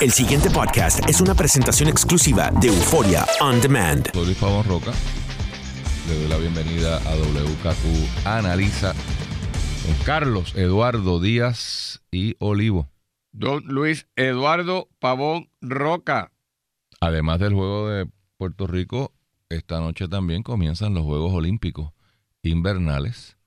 El 0.00 0.10
siguiente 0.10 0.50
podcast 0.50 1.08
es 1.08 1.20
una 1.20 1.34
presentación 1.34 1.88
exclusiva 1.88 2.50
de 2.60 2.66
Euforia 2.68 3.24
On 3.40 3.60
Demand. 3.60 4.10
Soy 4.12 4.26
Luis 4.26 4.38
Pavón 4.38 4.64
Roca. 4.64 4.92
Le 6.08 6.18
doy 6.18 6.28
la 6.28 6.36
bienvenida 6.36 6.96
a 6.98 7.14
WKQ 7.14 8.26
Analiza 8.26 8.92
con 8.92 9.94
Carlos 10.04 10.54
Eduardo 10.56 11.20
Díaz 11.20 12.02
y 12.10 12.34
Olivo. 12.40 12.90
Don 13.32 13.64
Luis 13.66 14.08
Eduardo 14.16 14.88
Pavón 14.98 15.48
Roca. 15.60 16.32
Además 17.00 17.38
del 17.38 17.54
juego 17.54 17.88
de 17.88 18.06
Puerto 18.36 18.66
Rico, 18.66 19.12
esta 19.48 19.78
noche 19.78 20.08
también 20.08 20.42
comienzan 20.42 20.94
los 20.94 21.04
Juegos 21.04 21.32
Olímpicos 21.32 21.92
invernales. 22.42 23.38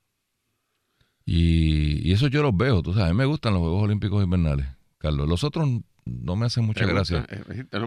Y, 1.25 2.07
y 2.07 2.13
eso 2.13 2.27
yo 2.27 2.41
los 2.41 2.55
veo, 2.55 2.81
tú 2.81 2.93
sabes, 2.93 3.09
a 3.09 3.13
mí 3.13 3.17
me 3.17 3.25
gustan 3.25 3.53
los 3.53 3.61
Juegos 3.61 3.83
Olímpicos 3.83 4.23
invernales, 4.23 4.67
Carlos. 4.97 5.27
Los 5.27 5.43
otros 5.43 5.67
no 6.07 6.35
me 6.35 6.45
hacen 6.45 6.63
mucha 6.65 6.85
¿Te 6.85 6.91
gracia. 6.93 7.27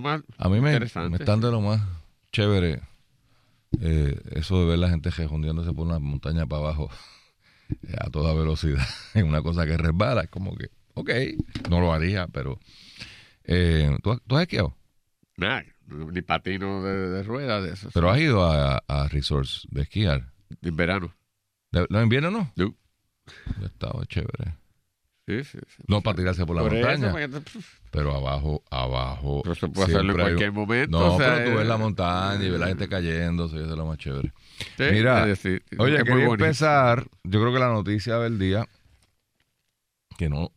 más 0.00 0.23
A 0.38 0.48
mí 0.48 0.61
me, 0.61 0.78
me 0.78 1.16
están 1.16 1.41
de 1.41 1.51
lo 1.51 1.61
más 1.61 1.80
chévere 2.33 2.80
eh, 3.80 4.20
eso 4.33 4.61
de 4.61 4.66
ver 4.66 4.78
la 4.78 4.88
gente 4.91 5.11
rejondeándose 5.11 5.73
por 5.73 5.87
una 5.87 5.98
montaña 5.98 6.47
para 6.47 6.62
abajo 6.62 6.91
eh, 7.83 7.95
a 7.98 8.11
toda 8.11 8.34
velocidad. 8.34 8.84
Es 9.14 9.23
una 9.23 9.42
cosa 9.42 9.66
que 9.66 9.77
resbala. 9.77 10.23
Es 10.23 10.28
como 10.30 10.56
que, 10.56 10.70
ok, 10.95 11.11
no 11.70 11.80
lo 11.80 11.92
haría, 11.92 12.27
pero. 12.28 12.59
Eh, 13.45 13.97
¿tú, 14.02 14.12
has- 14.12 14.20
tú 14.27 14.37
has 14.37 14.42
esquiado? 14.42 14.77
Nah, 15.37 15.62
ni 15.87 16.23
patino 16.23 16.83
de, 16.83 17.09
de 17.11 17.23
ruedas 17.23 17.83
de. 17.83 17.91
Pero 17.95 18.11
has 18.11 18.19
ido 18.20 18.45
a, 18.45 18.83
a 18.87 19.09
resorts 19.09 19.66
de 19.70 19.83
esquiar. 19.83 20.33
En 20.62 20.77
verano. 20.77 21.14
¿De- 21.73 21.87
¿No 21.91 21.98
en 21.98 22.05
invierno 22.05 22.30
no? 22.30 22.52
No. 22.56 22.75
Ha 23.62 23.66
estado 23.66 24.05
chévere. 24.05 24.56
Sí, 25.30 25.45
sí, 25.45 25.59
sí. 25.77 25.83
No 25.87 26.01
para 26.01 26.16
tirarse 26.16 26.45
por 26.45 26.57
la 26.57 26.62
Por 26.62 26.73
montaña, 26.73 27.15
pero 27.93 28.15
abajo, 28.15 28.62
abajo. 28.70 29.41
pero 29.43 29.55
se 29.55 29.69
puede 29.69 29.87
hacerlo 29.87 30.12
en 30.12 30.19
un- 30.20 30.25
cualquier 30.27 30.53
momento. 30.53 30.98
No, 30.98 31.15
o 31.15 31.19
sea, 31.19 31.34
pero 31.37 31.51
tú 31.53 31.56
ves 31.59 31.66
la 31.69 31.75
eh, 31.75 31.79
montaña 31.79 32.45
y 32.45 32.50
ves 32.50 32.61
la 32.61 32.67
gente 32.69 32.89
cayéndose, 32.89 33.56
eso 33.56 33.70
es 33.70 33.77
lo 33.77 33.87
más 33.87 33.98
chévere. 33.98 34.33
Mira, 34.78 35.25
decir, 35.27 35.62
Oye, 35.78 35.97
es 35.98 36.05
quería 36.05 36.25
empezar. 36.27 37.06
Yo 37.25 37.41
creo 37.41 37.53
que 37.53 37.59
la 37.61 37.69
noticia 37.72 38.19
del 38.19 38.39
día, 38.39 38.67
que 40.19 40.28
no, 40.28 40.50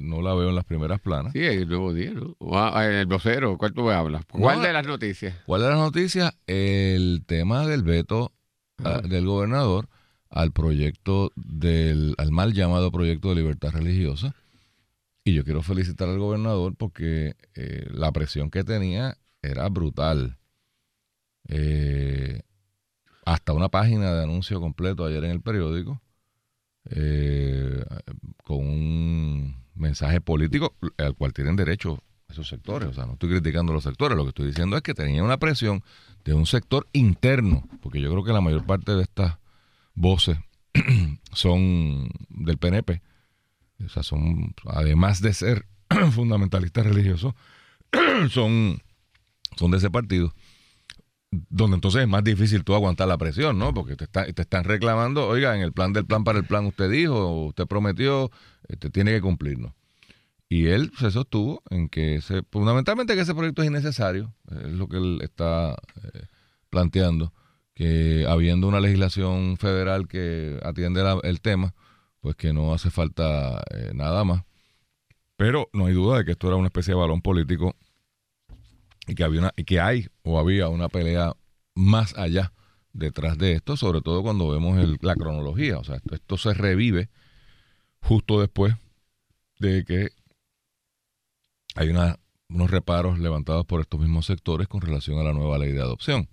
no 0.00 0.22
la 0.22 0.34
veo 0.34 0.48
en 0.48 0.54
las 0.54 0.64
primeras 0.64 1.00
planas. 1.00 1.32
Sí, 1.32 1.44
el 1.44 1.68
nuevo 1.68 1.92
día, 1.92 2.10
¿no? 2.12 2.34
O, 2.38 2.58
ah, 2.58 2.84
el 2.86 3.06
vocero, 3.06 3.56
¿cuál 3.56 3.72
tú 3.72 3.82
me 3.84 3.94
hablas? 3.94 4.24
¿Cuál 4.26 4.58
No, 4.58 4.64
de 4.64 4.72
las 4.72 4.86
noticias? 4.86 5.36
¿Cuál 5.46 5.62
es 5.62 5.68
la 5.68 5.76
noticia? 5.76 6.34
El 6.46 7.22
tema 7.26 7.66
del 7.66 7.82
veto 7.82 8.32
ah, 8.84 9.00
del 9.02 9.26
gobernador 9.26 9.88
al 10.30 10.52
proyecto 10.52 11.32
del, 11.36 12.14
al 12.18 12.30
mal 12.30 12.52
llamado 12.52 12.90
proyecto 12.90 13.30
de 13.30 13.36
libertad 13.36 13.70
religiosa. 13.72 14.34
Y 15.24 15.34
yo 15.34 15.44
quiero 15.44 15.62
felicitar 15.62 16.08
al 16.08 16.18
gobernador 16.18 16.74
porque 16.76 17.36
eh, 17.54 17.86
la 17.90 18.12
presión 18.12 18.50
que 18.50 18.64
tenía 18.64 19.18
era 19.42 19.68
brutal. 19.68 20.38
Eh, 21.48 22.42
hasta 23.24 23.52
una 23.52 23.68
página 23.68 24.12
de 24.14 24.22
anuncio 24.22 24.60
completo 24.60 25.04
ayer 25.04 25.24
en 25.24 25.30
el 25.30 25.40
periódico 25.40 26.00
eh, 26.90 27.84
con 28.44 28.66
un 28.66 29.56
mensaje 29.74 30.20
político 30.20 30.74
al 30.96 31.14
cual 31.14 31.32
tienen 31.32 31.56
derecho 31.56 32.02
esos 32.28 32.48
sectores. 32.48 32.88
O 32.88 32.92
sea, 32.92 33.06
no 33.06 33.12
estoy 33.14 33.30
criticando 33.30 33.72
los 33.72 33.84
sectores, 33.84 34.16
lo 34.16 34.24
que 34.24 34.30
estoy 34.30 34.46
diciendo 34.46 34.76
es 34.76 34.82
que 34.82 34.94
tenía 34.94 35.22
una 35.22 35.38
presión 35.38 35.82
de 36.24 36.34
un 36.34 36.46
sector 36.46 36.86
interno, 36.92 37.68
porque 37.82 38.00
yo 38.00 38.10
creo 38.10 38.24
que 38.24 38.32
la 38.32 38.40
mayor 38.40 38.64
parte 38.64 38.92
de 38.92 39.02
estas 39.02 39.38
voces 39.98 40.38
son 41.32 42.08
del 42.28 42.58
PNP. 42.58 43.02
O 43.84 43.88
sea, 43.88 44.02
son, 44.02 44.54
además 44.66 45.20
de 45.20 45.32
ser 45.34 45.66
fundamentalistas 46.12 46.86
religiosos, 46.86 47.34
son, 48.30 48.80
son 49.56 49.70
de 49.70 49.78
ese 49.78 49.90
partido. 49.90 50.34
Donde 51.30 51.74
entonces 51.74 52.02
es 52.02 52.08
más 52.08 52.24
difícil 52.24 52.64
tú 52.64 52.74
aguantar 52.74 53.06
la 53.06 53.18
presión, 53.18 53.58
¿no? 53.58 53.74
Porque 53.74 53.96
te, 53.96 54.04
está- 54.04 54.24
te 54.32 54.42
están 54.42 54.64
reclamando, 54.64 55.26
oiga, 55.28 55.54
en 55.54 55.60
el 55.62 55.72
plan 55.72 55.92
del 55.92 56.06
plan 56.06 56.24
para 56.24 56.38
el 56.38 56.46
plan 56.46 56.64
usted 56.66 56.90
dijo, 56.90 57.44
usted 57.46 57.66
prometió, 57.66 58.30
este, 58.68 58.88
tiene 58.90 59.10
que 59.12 59.20
cumplirnos. 59.20 59.72
Y 60.48 60.66
él 60.68 60.90
se 60.98 61.10
sostuvo 61.10 61.62
en 61.68 61.90
que 61.90 62.16
ese, 62.16 62.42
fundamentalmente 62.50 63.14
que 63.14 63.20
ese 63.20 63.34
proyecto 63.34 63.60
es 63.62 63.68
innecesario, 63.68 64.34
es 64.50 64.72
lo 64.72 64.88
que 64.88 64.96
él 64.96 65.18
está 65.22 65.76
eh, 66.14 66.22
planteando, 66.70 67.34
que 67.78 68.26
habiendo 68.28 68.66
una 68.66 68.80
legislación 68.80 69.56
federal 69.56 70.08
que 70.08 70.58
atiende 70.64 71.00
el 71.22 71.40
tema, 71.40 71.76
pues 72.20 72.34
que 72.34 72.52
no 72.52 72.74
hace 72.74 72.90
falta 72.90 73.62
eh, 73.70 73.92
nada 73.94 74.24
más. 74.24 74.42
Pero 75.36 75.68
no 75.72 75.86
hay 75.86 75.94
duda 75.94 76.18
de 76.18 76.24
que 76.24 76.32
esto 76.32 76.48
era 76.48 76.56
una 76.56 76.66
especie 76.66 76.92
de 76.94 76.98
balón 77.00 77.22
político 77.22 77.76
y 79.06 79.14
que 79.14 79.22
había 79.22 79.38
una, 79.42 79.52
y 79.56 79.62
que 79.62 79.78
hay 79.78 80.08
o 80.24 80.40
había 80.40 80.68
una 80.68 80.88
pelea 80.88 81.34
más 81.76 82.18
allá 82.18 82.52
detrás 82.92 83.38
de 83.38 83.52
esto, 83.52 83.76
sobre 83.76 84.00
todo 84.00 84.24
cuando 84.24 84.50
vemos 84.50 84.76
la 85.00 85.14
cronología. 85.14 85.78
O 85.78 85.84
sea, 85.84 85.94
esto, 85.94 86.16
esto 86.16 86.36
se 86.36 86.54
revive 86.54 87.10
justo 88.00 88.40
después 88.40 88.74
de 89.60 89.84
que 89.84 90.08
hay 91.76 91.90
una- 91.90 92.18
unos 92.48 92.72
reparos 92.72 93.20
levantados 93.20 93.64
por 93.66 93.80
estos 93.80 94.00
mismos 94.00 94.26
sectores 94.26 94.66
con 94.66 94.80
relación 94.80 95.20
a 95.20 95.22
la 95.22 95.32
nueva 95.32 95.58
ley 95.58 95.70
de 95.70 95.80
adopción. 95.80 96.28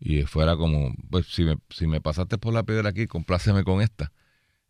Y 0.00 0.22
fuera 0.22 0.56
como, 0.56 0.94
pues 1.10 1.26
si 1.26 1.44
me, 1.44 1.56
si 1.70 1.86
me 1.86 2.00
pasaste 2.00 2.38
por 2.38 2.54
la 2.54 2.62
piedra 2.62 2.90
aquí, 2.90 3.06
compláceme 3.06 3.64
con 3.64 3.80
esta. 3.80 4.12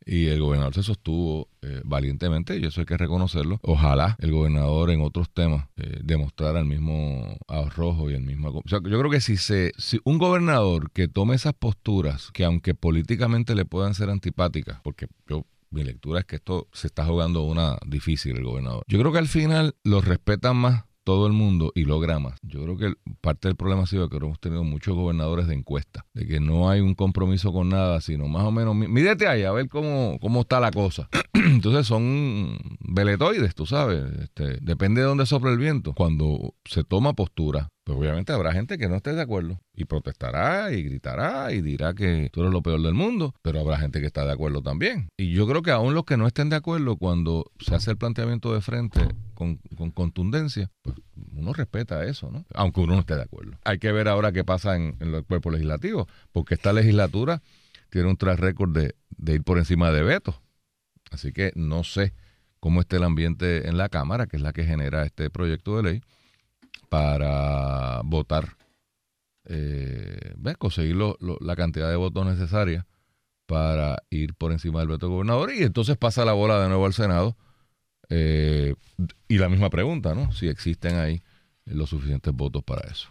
Y 0.07 0.27
el 0.29 0.41
gobernador 0.41 0.75
se 0.75 0.83
sostuvo 0.83 1.49
eh, 1.61 1.83
valientemente, 1.85 2.57
y 2.57 2.65
eso 2.65 2.81
hay 2.81 2.87
que 2.87 2.97
reconocerlo. 2.97 3.59
Ojalá 3.63 4.17
el 4.21 4.33
gobernador 4.33 4.91
en 4.91 5.03
otros 5.03 5.29
temas 5.31 5.67
eh, 5.77 6.01
demostrara 6.03 6.61
el 6.61 6.65
mismo 6.65 7.37
arrojo 7.47 8.11
y 8.11 8.15
el 8.15 8.23
mismo... 8.23 8.49
O 8.49 8.63
sea, 8.69 8.79
yo 8.83 8.99
creo 8.99 9.11
que 9.11 9.21
si, 9.21 9.37
se, 9.37 9.73
si 9.77 10.01
un 10.05 10.17
gobernador 10.17 10.91
que 10.93 11.09
tome 11.09 11.35
esas 11.35 11.53
posturas, 11.53 12.31
que 12.33 12.45
aunque 12.45 12.75
políticamente 12.75 13.55
le 13.55 13.67
puedan 13.67 13.95
ser 13.95 14.09
antipáticas, 14.09 14.81
porque 14.83 15.09
yo 15.29 15.45
mi 15.71 15.85
lectura 15.85 16.21
es 16.21 16.25
que 16.25 16.37
esto 16.37 16.69
se 16.73 16.87
está 16.87 17.05
jugando 17.05 17.43
una 17.43 17.77
difícil 17.87 18.39
el 18.39 18.45
gobernador. 18.45 18.85
Yo 18.89 18.99
creo 18.99 19.13
que 19.13 19.19
al 19.19 19.29
final 19.29 19.75
los 19.85 20.07
respetan 20.07 20.57
más 20.57 20.85
todo 21.09 21.27
el 21.27 21.33
mundo 21.33 21.73
y 21.75 21.85
logra 21.87 22.19
más. 22.19 22.35
Yo 22.43 22.63
creo 22.65 22.77
que 22.77 22.93
parte 23.23 23.49
del 23.49 23.57
problema 23.57 23.85
ha 23.85 23.87
sido 23.87 24.11
que 24.11 24.19
hemos 24.19 24.39
tenido 24.41 24.63
muchos 24.63 24.95
gobernadores 24.95 25.47
de 25.47 25.55
encuesta, 25.55 26.05
de 26.13 26.27
que 26.27 26.39
no 26.39 26.69
hay 26.69 26.83
un 26.83 26.95
compromiso 26.95 27.51
con 27.51 27.71
nada, 27.71 28.03
sino 28.03 28.29
más 28.29 28.43
o 28.45 28.51
menos, 28.53 28.77
mí- 28.77 28.89
mídete 28.89 29.27
ahí 29.27 29.43
a 29.45 29.53
ver 29.53 29.71
cómo, 29.71 30.19
cómo 30.21 30.43
está 30.43 30.61
la 30.61 30.71
cosa. 30.71 31.09
Entonces 31.33 31.87
son 31.87 32.59
veletoides, 32.81 33.55
tú 33.55 33.65
sabes, 33.65 34.05
este, 34.21 34.59
depende 34.61 35.01
de 35.01 35.07
dónde 35.07 35.25
sopla 35.25 35.51
el 35.51 35.57
viento. 35.57 35.95
Cuando 35.95 36.53
se 36.67 36.85
toma 36.85 37.15
postura, 37.15 37.69
pues 37.89 38.01
obviamente 38.01 38.35
habrá 38.35 38.53
gente 38.53 38.77
que 38.77 38.87
no 38.87 38.97
esté 38.97 39.15
de 39.15 39.23
acuerdo 39.23 39.63
y 39.75 39.87
protestará 39.87 40.71
y 40.73 40.83
gritará 40.83 41.55
y 41.55 41.63
dirá 41.63 41.95
que 41.95 42.29
tú 42.31 42.43
eres 42.43 42.53
lo 42.53 42.61
peor 42.61 42.83
del 42.83 42.93
mundo, 42.93 43.35
pero 43.41 43.61
habrá 43.61 43.79
gente 43.79 43.99
que 44.03 44.07
está 44.07 44.27
de 44.27 44.33
acuerdo 44.33 44.61
también. 44.61 45.09
Y 45.17 45.33
yo 45.33 45.47
creo 45.47 45.63
que 45.63 45.71
aún 45.71 45.95
los 45.95 46.05
que 46.05 46.19
no 46.19 46.27
estén 46.27 46.51
de 46.51 46.57
acuerdo, 46.57 46.99
cuando 46.99 47.51
se 47.59 47.75
hace 47.75 47.93
el 47.93 47.97
planteamiento 47.97 48.53
de 48.53 48.61
frente 48.61 49.01
con, 49.33 49.57
con 49.75 49.91
contundencia, 49.91 50.71
pues 50.83 50.97
uno 51.33 51.55
respeta 51.55 52.05
eso, 52.05 52.31
¿no? 52.31 52.45
Aunque 52.53 52.83
uno 52.83 52.93
no 52.93 53.01
esté 53.01 53.17
de 53.17 53.23
acuerdo. 53.23 53.53
Hay 53.65 53.79
que 53.79 53.91
ver 53.91 54.09
ahora 54.09 54.33
qué 54.33 54.45
pasa 54.45 54.77
en, 54.77 54.95
en 55.01 55.15
el 55.15 55.25
cuerpo 55.25 55.51
legislativo, 55.51 56.09
porque 56.31 56.57
esta 56.57 56.75
legislatura 56.75 57.41
tiene 57.89 58.11
un 58.11 58.19
track 58.19 58.39
record 58.39 58.77
de, 58.77 58.97
de 59.17 59.37
ir 59.37 59.45
por 59.45 59.57
encima 59.57 59.91
de 59.93 60.03
vetos. 60.03 60.35
Así 61.11 61.33
que 61.33 61.53
no 61.55 61.85
sé 61.85 62.13
cómo 62.61 62.83
esté 62.83 62.97
el 62.97 63.05
ambiente 63.05 63.67
en 63.67 63.79
la 63.79 63.89
Cámara, 63.89 64.27
que 64.27 64.37
es 64.37 64.43
la 64.43 64.53
que 64.53 64.65
genera 64.65 65.07
este 65.07 65.31
proyecto 65.31 65.79
de 65.79 65.83
ley, 65.83 66.03
para 66.89 68.01
votar, 68.05 68.57
eh, 69.45 70.35
conseguir 70.59 70.97
lo- 70.97 71.19
la 71.41 71.57
cantidad 71.57 71.89
de 71.89 71.97
votos 71.97 72.27
necesarias 72.27 72.85
para 73.47 74.03
ir 74.11 74.35
por 74.35 74.53
encima 74.53 74.81
del 74.81 74.89
veto 74.89 75.07
del 75.07 75.15
gobernador. 75.15 75.53
Y 75.53 75.63
entonces 75.63 75.97
pasa 75.97 76.25
la 76.25 76.33
bola 76.33 76.61
de 76.61 76.69
nuevo 76.69 76.87
al 76.87 76.95
Senado. 76.95 77.37
eh, 78.11 78.75
y 79.29 79.37
la 79.37 79.51
misma 79.51 79.69
pregunta, 79.69 80.15
¿no? 80.15 80.33
Si 80.33 80.49
existen 80.49 80.97
ahí 80.97 81.21
los 81.67 81.91
suficientes 81.91 82.33
votos 82.33 82.65
para 82.65 82.89
eso. 82.91 83.11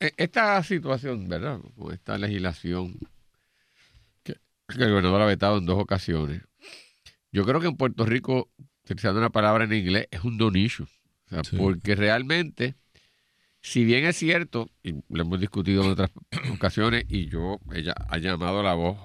E- 0.00 0.14
Esta 0.16 0.62
situación, 0.62 1.28
¿verdad? 1.28 1.60
Esta 1.92 2.18
legislación 2.18 2.98
que, 4.22 4.36
el 4.68 4.90
gobernador 4.90 5.22
ha 5.22 5.26
vetado 5.26 5.58
en 5.58 5.66
dos 5.66 5.78
ocasiones. 5.80 6.42
Yo 7.32 7.44
creo 7.44 7.60
que 7.60 7.66
en 7.66 7.76
Puerto 7.76 8.04
Rico, 8.04 8.50
utilizando 8.84 9.20
una 9.20 9.30
palabra 9.30 9.64
en 9.64 9.72
inglés, 9.72 10.08
es 10.10 10.24
un 10.24 10.38
don. 10.38 10.54
O 11.26 11.30
sea, 11.30 11.44
Sí. 11.44 11.56
Porque 11.56 11.94
realmente, 11.94 12.74
si 13.60 13.84
bien 13.84 14.04
es 14.04 14.16
cierto, 14.16 14.70
y 14.82 14.92
lo 15.08 15.22
hemos 15.22 15.40
discutido 15.40 15.84
en 15.84 15.90
otras 15.90 16.10
ocasiones, 16.54 17.04
y 17.08 17.28
yo, 17.28 17.58
ella 17.72 17.94
ha 18.08 18.18
llamado 18.18 18.62
la 18.62 18.74
voz, 18.74 18.98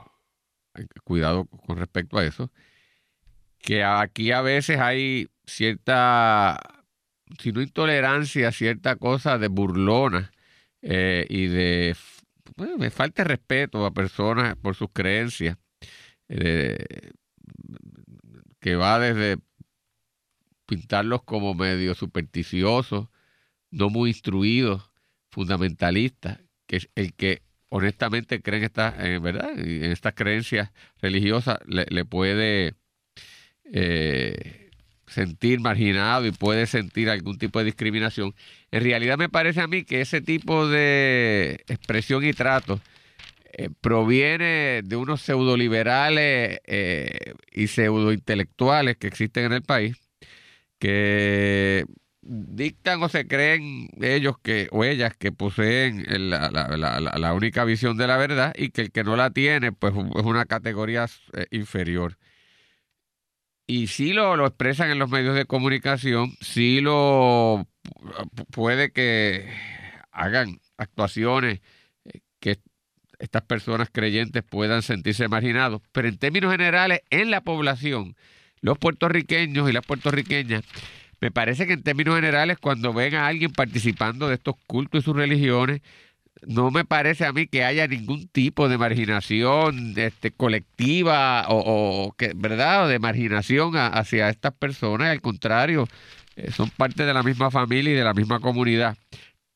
eh, 0.75 0.85
cuidado 1.03 1.45
con 1.45 1.77
respecto 1.77 2.18
a 2.18 2.25
eso, 2.25 2.51
que 3.59 3.83
aquí 3.83 4.31
a 4.31 4.41
veces 4.41 4.79
hay 4.79 5.27
cierta, 5.45 6.59
si 7.39 7.51
no 7.51 7.62
intolerancia, 7.62 8.51
cierta 8.51 8.95
cosa 8.95 9.38
de 9.38 9.47
burlona 9.47 10.31
eh, 10.81 11.25
y 11.29 11.47
de, 11.47 11.95
bueno, 12.56 12.77
de 12.77 12.89
falta 12.89 13.24
de 13.24 13.29
respeto 13.29 13.85
a 13.85 13.94
personas 13.94 14.56
por 14.56 14.75
sus 14.75 14.89
creencias, 14.91 15.57
eh, 16.29 17.12
que 18.59 18.75
va 18.75 19.00
desde 19.00 19.38
pintarlos 20.71 21.23
como 21.23 21.53
medio 21.53 21.94
supersticiosos, 21.95 23.09
no 23.71 23.89
muy 23.89 24.12
instruidos, 24.12 24.89
fundamentalistas, 25.29 26.39
que 26.65 26.77
es 26.77 26.89
el 26.95 27.13
que 27.13 27.41
honestamente 27.68 28.41
creen 28.41 28.63
esta, 28.63 28.95
en 28.97 29.21
verdad, 29.21 29.51
en 29.59 29.91
estas 29.91 30.13
creencias 30.13 30.71
religiosas 31.01 31.59
le, 31.65 31.85
le 31.89 32.06
puede 32.06 32.75
eh, 33.65 34.69
sentir 35.07 35.59
marginado 35.59 36.25
y 36.25 36.31
puede 36.31 36.65
sentir 36.68 37.09
algún 37.09 37.38
tipo 37.38 37.59
de 37.59 37.65
discriminación. 37.65 38.33
En 38.71 38.81
realidad 38.81 39.17
me 39.17 39.27
parece 39.27 39.59
a 39.59 39.67
mí 39.67 39.83
que 39.83 40.00
ese 40.00 40.21
tipo 40.21 40.69
de 40.69 41.65
expresión 41.67 42.24
y 42.24 42.31
trato 42.31 42.79
eh, 43.51 43.69
proviene 43.81 44.83
de 44.85 44.95
unos 44.95 45.21
pseudoliberales 45.21 46.62
eh, 46.65 47.33
y 47.51 47.67
pseudointelectuales 47.67 48.95
que 48.95 49.07
existen 49.07 49.47
en 49.47 49.51
el 49.51 49.63
país, 49.63 50.00
que 50.81 51.86
dictan 52.24 53.04
o 53.04 53.10
se 53.10 53.28
creen 53.28 53.89
ellos 54.01 54.36
que 54.42 54.68
o 54.72 54.83
ellas 54.83 55.16
que 55.16 55.31
poseen 55.31 56.06
la, 56.31 56.50
la, 56.50 56.75
la, 56.75 57.00
la, 57.00 57.33
única 57.33 57.63
visión 57.66 57.98
de 57.98 58.07
la 58.07 58.18
verdad 58.18 58.54
y 58.57 58.69
que 58.69 58.81
el 58.81 58.92
que 58.92 59.04
no 59.04 59.16
la 59.16 59.30
tiene 59.30 59.72
pues 59.72 59.94
es 59.94 60.24
una 60.24 60.45
categoría 60.45 61.06
eh, 61.33 61.45
inferior. 61.51 62.18
Y 63.68 63.88
sí 63.88 64.12
lo, 64.12 64.36
lo 64.36 64.48
expresan 64.48 64.89
en 64.89 64.98
los 65.00 65.10
medios 65.10 65.36
de 65.36 65.45
comunicación 65.45 66.31
sí 66.42 66.81
lo 66.81 67.68
puede 68.51 68.92
que 68.92 69.48
hagan 70.12 70.60
actuaciones 70.77 71.62
eh, 72.06 72.22
que 72.39 72.57
estas 73.19 73.44
personas 73.44 73.89
creyentes 73.92 74.42
puedan 74.44 74.81
sentirse 74.81 75.27
marginados 75.27 75.84
pero 75.92 76.07
en 76.07 76.18
términos 76.18 76.51
generales 76.51 77.01
en 77.12 77.30
la 77.30 77.42
población 77.42 78.16
los 78.62 78.78
puertorriqueños 78.78 79.69
y 79.69 79.74
las 79.74 79.86
puertorriqueñas 79.86 80.63
me 81.22 81.30
parece 81.30 81.68
que 81.68 81.74
en 81.74 81.84
términos 81.84 82.16
generales, 82.16 82.58
cuando 82.60 82.94
ven 82.94 83.13
a 83.13 83.28
alguien 83.28 83.52
participando 83.52 84.28
de 84.28 84.36
estos 84.36 84.56
cultos 84.66 85.02
y 85.02 85.06
sus 85.06 85.16
religiones, 85.16 85.81
no 86.48 86.72
me 86.72 86.84
parece 86.84 87.25
a 87.25 87.31
mí 87.31 87.46
que 87.46 87.63
haya 87.63 87.88
ningún 87.88 88.28
tipo 88.28 88.68
de 88.68 88.80
marginación 88.80 89.94
este, 89.98 90.31
colectiva 90.31 91.46
o, 91.50 92.16
¿verdad? 92.36 92.90
De 92.90 92.98
marginación 92.98 93.75
hacia 93.78 94.30
estas 94.30 94.54
personas. 94.54 95.10
Al 95.10 95.22
contrario, 95.22 95.88
eh, 96.36 96.50
son 96.52 96.72
parte 96.72 97.06
de 97.06 97.13
la 97.13 97.22
misma 97.22 97.52
familia 97.52 97.94
y 97.94 97.96
de 97.96 98.04
la 98.04 98.16
misma 98.16 98.40
comunidad. 98.40 98.98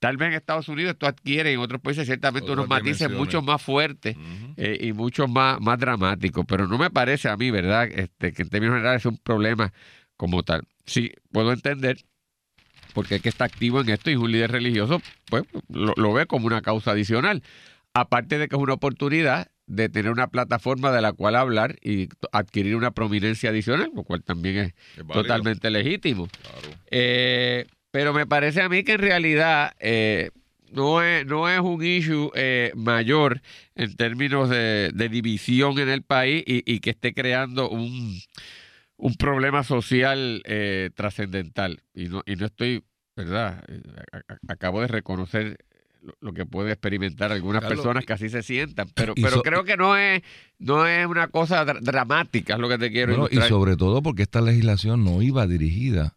Tal 0.06 0.18
vez 0.18 0.28
en 0.28 0.34
Estados 0.36 0.68
Unidos 0.70 0.94
esto 0.94 1.08
adquiere, 1.08 1.52
en 1.54 1.60
otros 1.60 1.82
países 1.82 2.06
ciertamente 2.06 2.52
unos 2.52 2.68
matices 2.68 3.10
mucho 3.10 3.42
más 3.42 3.62
fuertes 3.62 4.16
eh, 4.58 4.78
y 4.82 4.94
mucho 4.94 5.28
más, 5.28 5.60
más 5.60 5.80
dramáticos, 5.80 6.46
pero 6.48 6.68
no 6.68 6.78
me 6.78 6.90
parece 6.90 7.28
a 7.30 7.38
mí, 7.38 7.50
¿verdad?, 7.50 7.88
este, 7.92 8.32
que 8.32 8.44
en 8.44 8.50
términos 8.50 8.76
generales 8.76 9.02
es 9.02 9.06
un 9.08 9.18
problema 9.18 9.74
como 10.18 10.44
tal 10.44 10.62
sí 10.86 11.12
puedo 11.32 11.52
entender 11.52 11.98
porque 12.94 13.16
es 13.16 13.22
que 13.22 13.30
está 13.30 13.46
activo 13.46 13.82
en 13.82 13.90
esto 13.90 14.10
y 14.10 14.14
es 14.14 14.20
un 14.20 14.32
líder 14.32 14.52
religioso, 14.52 15.02
pues 15.30 15.44
lo, 15.68 16.14
ve 16.14 16.28
como 16.28 16.48
una 16.48 16.62
causa 16.62 16.92
adicional. 16.92 17.44
Aparte 17.94 18.38
de 18.38 18.48
que 18.48 18.56
es 18.56 18.62
una 18.62 18.76
oportunidad 18.76 19.52
de 19.68 19.90
tener 19.90 20.12
una 20.12 20.28
plataforma 20.28 20.94
de 20.94 21.02
la 21.02 21.12
cual 21.12 21.36
hablar 21.36 21.76
y 21.82 22.08
adquirir 22.32 22.74
una 22.78 22.92
prominencia 22.92 23.50
adicional, 23.50 23.92
lo 23.94 24.04
cual 24.04 24.24
también 24.24 24.58
es, 24.58 24.74
totalmente 25.12 25.70
legítimo. 25.72 26.30
Eh, 26.90 27.66
pero 27.96 28.14
me 28.14 28.28
parece 28.28 28.62
a 28.62 28.68
mí 28.68 28.84
que 28.84 28.96
en 28.96 29.00
realidad 29.00 29.72
eh, 29.80 30.32
no, 30.70 31.02
es, 31.02 31.26
no 31.26 31.48
es 31.48 31.62
un 31.62 31.82
issue 31.82 32.30
eh, 32.36 32.74
mayor 32.76 33.42
en 33.74 33.96
términos 33.96 34.50
de, 34.50 34.92
división 35.10 35.80
en 35.80 35.88
el 35.88 36.02
país 36.02 36.44
y 36.46 36.82
que 36.82 36.90
esté 36.90 37.14
creando 37.14 37.70
un 37.70 38.20
un 38.98 39.16
problema 39.16 39.64
social 39.64 40.42
eh, 40.46 40.90
trascendental. 40.96 41.82
Y 41.94 42.06
no, 42.06 42.22
y 42.26 42.36
no 42.36 42.46
estoy, 42.46 42.84
¿verdad? 43.16 43.64
Acabo 44.48 44.82
de 44.82 44.88
reconocer 44.88 45.58
lo 46.20 46.34
que 46.34 46.46
puede 46.46 46.72
experimentar 46.72 47.32
algunas 47.32 47.64
personas 47.64 48.06
que 48.06 48.14
así 48.14 48.30
se 48.30 48.44
sientan, 48.44 48.90
pero, 48.94 49.16
pero 49.16 49.42
creo 49.42 49.64
que 49.64 49.76
no 49.76 49.98
es, 49.98 50.22
no 50.60 50.86
es 50.86 51.08
una 51.08 51.30
cosa 51.30 51.66
dramática, 51.66 52.54
es 52.54 52.60
lo 52.60 52.70
que 52.70 52.78
te 52.78 52.92
quiero 52.92 53.24
decir. 53.24 53.40
Y 53.40 53.48
sobre 53.48 53.76
todo 53.76 54.04
porque 54.04 54.22
esta 54.22 54.42
legislación 54.42 55.04
no 55.04 55.24
iba 55.24 55.48
dirigida 55.48 56.16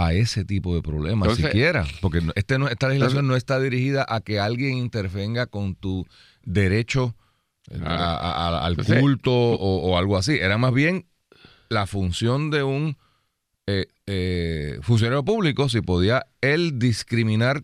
a 0.00 0.14
ese 0.14 0.46
tipo 0.46 0.74
de 0.74 0.80
problemas 0.80 1.36
siquiera, 1.36 1.86
porque 2.00 2.22
este 2.34 2.58
no, 2.58 2.68
esta 2.68 2.88
legislación 2.88 3.26
no 3.26 3.36
está 3.36 3.60
dirigida 3.60 4.06
a 4.08 4.22
que 4.22 4.40
alguien 4.40 4.78
intervenga 4.78 5.44
con 5.44 5.74
tu 5.74 6.06
derecho 6.42 7.14
al 7.84 8.78
culto 8.78 9.30
o, 9.30 9.90
o, 9.90 9.98
algo 9.98 10.16
así, 10.16 10.38
era 10.38 10.56
más 10.56 10.72
bien 10.72 11.04
la 11.68 11.86
función 11.86 12.50
de 12.50 12.62
un 12.62 12.96
eh, 13.66 13.88
eh, 14.06 14.78
funcionario 14.80 15.22
público, 15.22 15.68
si 15.68 15.82
podía 15.82 16.26
él 16.40 16.78
discriminar 16.78 17.62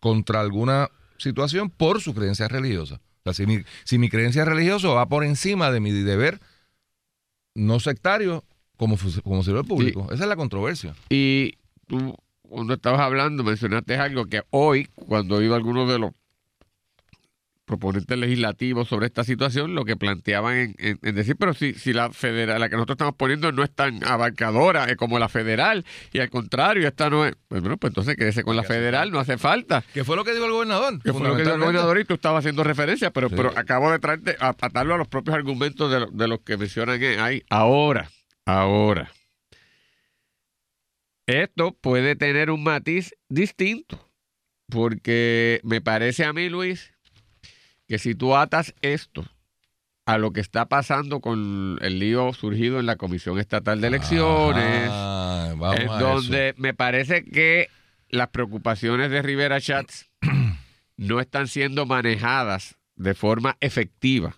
contra 0.00 0.40
alguna 0.40 0.90
situación 1.16 1.70
por 1.70 2.02
su 2.02 2.14
creencia 2.14 2.46
religiosa. 2.46 2.96
O 2.96 3.20
sea, 3.24 3.32
si 3.32 3.46
mi, 3.46 3.64
si 3.84 3.96
mi 3.96 4.10
creencia 4.10 4.44
religiosa 4.44 4.88
va 4.88 5.08
por 5.08 5.24
encima 5.24 5.70
de 5.70 5.80
mi 5.80 5.92
deber 5.92 6.40
no 7.54 7.80
sectario 7.80 8.44
como, 8.78 8.96
como 8.96 9.42
funcionario 9.42 9.64
público. 9.64 10.06
Esa 10.10 10.22
es 10.22 10.28
la 10.28 10.36
controversia. 10.36 10.94
Y 11.10 11.58
tú, 11.86 12.14
cuando 12.48 12.74
estabas 12.74 13.00
hablando, 13.00 13.44
mencionaste 13.44 13.96
algo 13.96 14.26
que 14.26 14.42
hoy, 14.50 14.88
cuando 14.94 15.42
iba 15.42 15.56
alguno 15.56 15.86
de 15.86 15.98
los 15.98 16.12
proponentes 17.66 18.16
legislativos 18.16 18.88
sobre 18.88 19.06
esta 19.06 19.24
situación 19.24 19.74
lo 19.74 19.84
que 19.84 19.94
planteaban 19.94 20.74
en, 20.78 21.14
decir, 21.14 21.36
pero 21.38 21.52
si, 21.52 21.74
si 21.74 21.92
la 21.92 22.10
federal, 22.10 22.60
la 22.60 22.70
que 22.70 22.76
nosotros 22.76 22.94
estamos 22.94 23.14
poniendo 23.14 23.52
no 23.52 23.62
es 23.62 23.70
tan 23.70 24.02
abarcadora 24.04 24.96
como 24.96 25.18
la 25.18 25.28
federal, 25.28 25.84
y 26.10 26.20
al 26.20 26.30
contrario, 26.30 26.88
esta 26.88 27.10
no 27.10 27.26
es, 27.26 27.34
pues 27.46 27.60
bueno, 27.60 27.76
pues 27.76 27.90
entonces 27.90 28.16
quédese 28.16 28.42
con 28.42 28.56
la 28.56 28.62
federal, 28.62 29.10
no 29.10 29.18
hace 29.18 29.36
falta. 29.36 29.84
¿Qué 29.92 30.02
fue 30.02 30.16
lo 30.16 30.24
que 30.24 30.32
dijo 30.32 30.46
el 30.46 30.52
gobernador? 30.52 30.98
¿Qué 31.02 31.12
fue 31.12 31.28
lo 31.28 31.36
que 31.36 31.42
dijo 31.42 31.54
el 31.54 31.60
gobernador? 31.60 32.00
Y 32.00 32.04
tú 32.04 32.14
estabas 32.14 32.38
haciendo 32.38 32.64
referencia, 32.64 33.10
pero, 33.10 33.28
pero 33.28 33.52
acabo 33.54 33.90
de 33.90 33.98
traerte, 33.98 34.36
a, 34.40 34.48
atarlo 34.48 34.94
a 34.94 34.98
los 34.98 35.08
propios 35.08 35.36
argumentos 35.36 35.90
de, 35.90 36.06
de 36.10 36.28
los 36.28 36.40
que 36.40 36.56
mencionan 36.56 37.00
ahí. 37.20 37.44
Ahora, 37.50 38.08
ahora. 38.48 39.12
Esto 41.26 41.76
puede 41.78 42.16
tener 42.16 42.50
un 42.50 42.62
matiz 42.62 43.14
distinto, 43.28 44.10
porque 44.70 45.60
me 45.62 45.82
parece 45.82 46.24
a 46.24 46.32
mí, 46.32 46.48
Luis, 46.48 46.94
que 47.86 47.98
si 47.98 48.14
tú 48.14 48.34
atas 48.34 48.74
esto 48.80 49.26
a 50.06 50.16
lo 50.16 50.32
que 50.32 50.40
está 50.40 50.66
pasando 50.66 51.20
con 51.20 51.78
el 51.82 51.98
lío 51.98 52.32
surgido 52.32 52.80
en 52.80 52.86
la 52.86 52.96
Comisión 52.96 53.38
Estatal 53.38 53.82
de 53.82 53.88
Elecciones, 53.88 54.90
en 54.90 55.86
donde 55.98 56.54
me 56.56 56.72
parece 56.72 57.24
que 57.24 57.68
las 58.08 58.28
preocupaciones 58.28 59.10
de 59.10 59.20
Rivera 59.20 59.60
Chats 59.60 60.08
no 60.96 61.20
están 61.20 61.48
siendo 61.48 61.84
manejadas 61.84 62.78
de 62.96 63.12
forma 63.12 63.58
efectiva. 63.60 64.34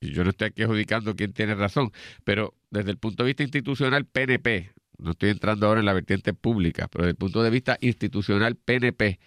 Yo 0.00 0.24
no 0.24 0.30
estoy 0.30 0.48
aquí 0.48 0.62
adjudicando 0.62 1.14
quién 1.14 1.32
tiene 1.32 1.54
razón, 1.54 1.92
pero 2.24 2.54
desde 2.70 2.90
el 2.90 2.96
punto 2.96 3.22
de 3.22 3.28
vista 3.28 3.42
institucional, 3.42 4.06
PNP, 4.06 4.72
no 4.98 5.10
estoy 5.10 5.30
entrando 5.30 5.66
ahora 5.66 5.80
en 5.80 5.86
la 5.86 5.92
vertiente 5.92 6.32
pública, 6.32 6.88
pero 6.90 7.04
desde 7.04 7.12
el 7.12 7.16
punto 7.16 7.42
de 7.42 7.50
vista 7.50 7.76
institucional, 7.82 8.56
PNP, 8.56 9.20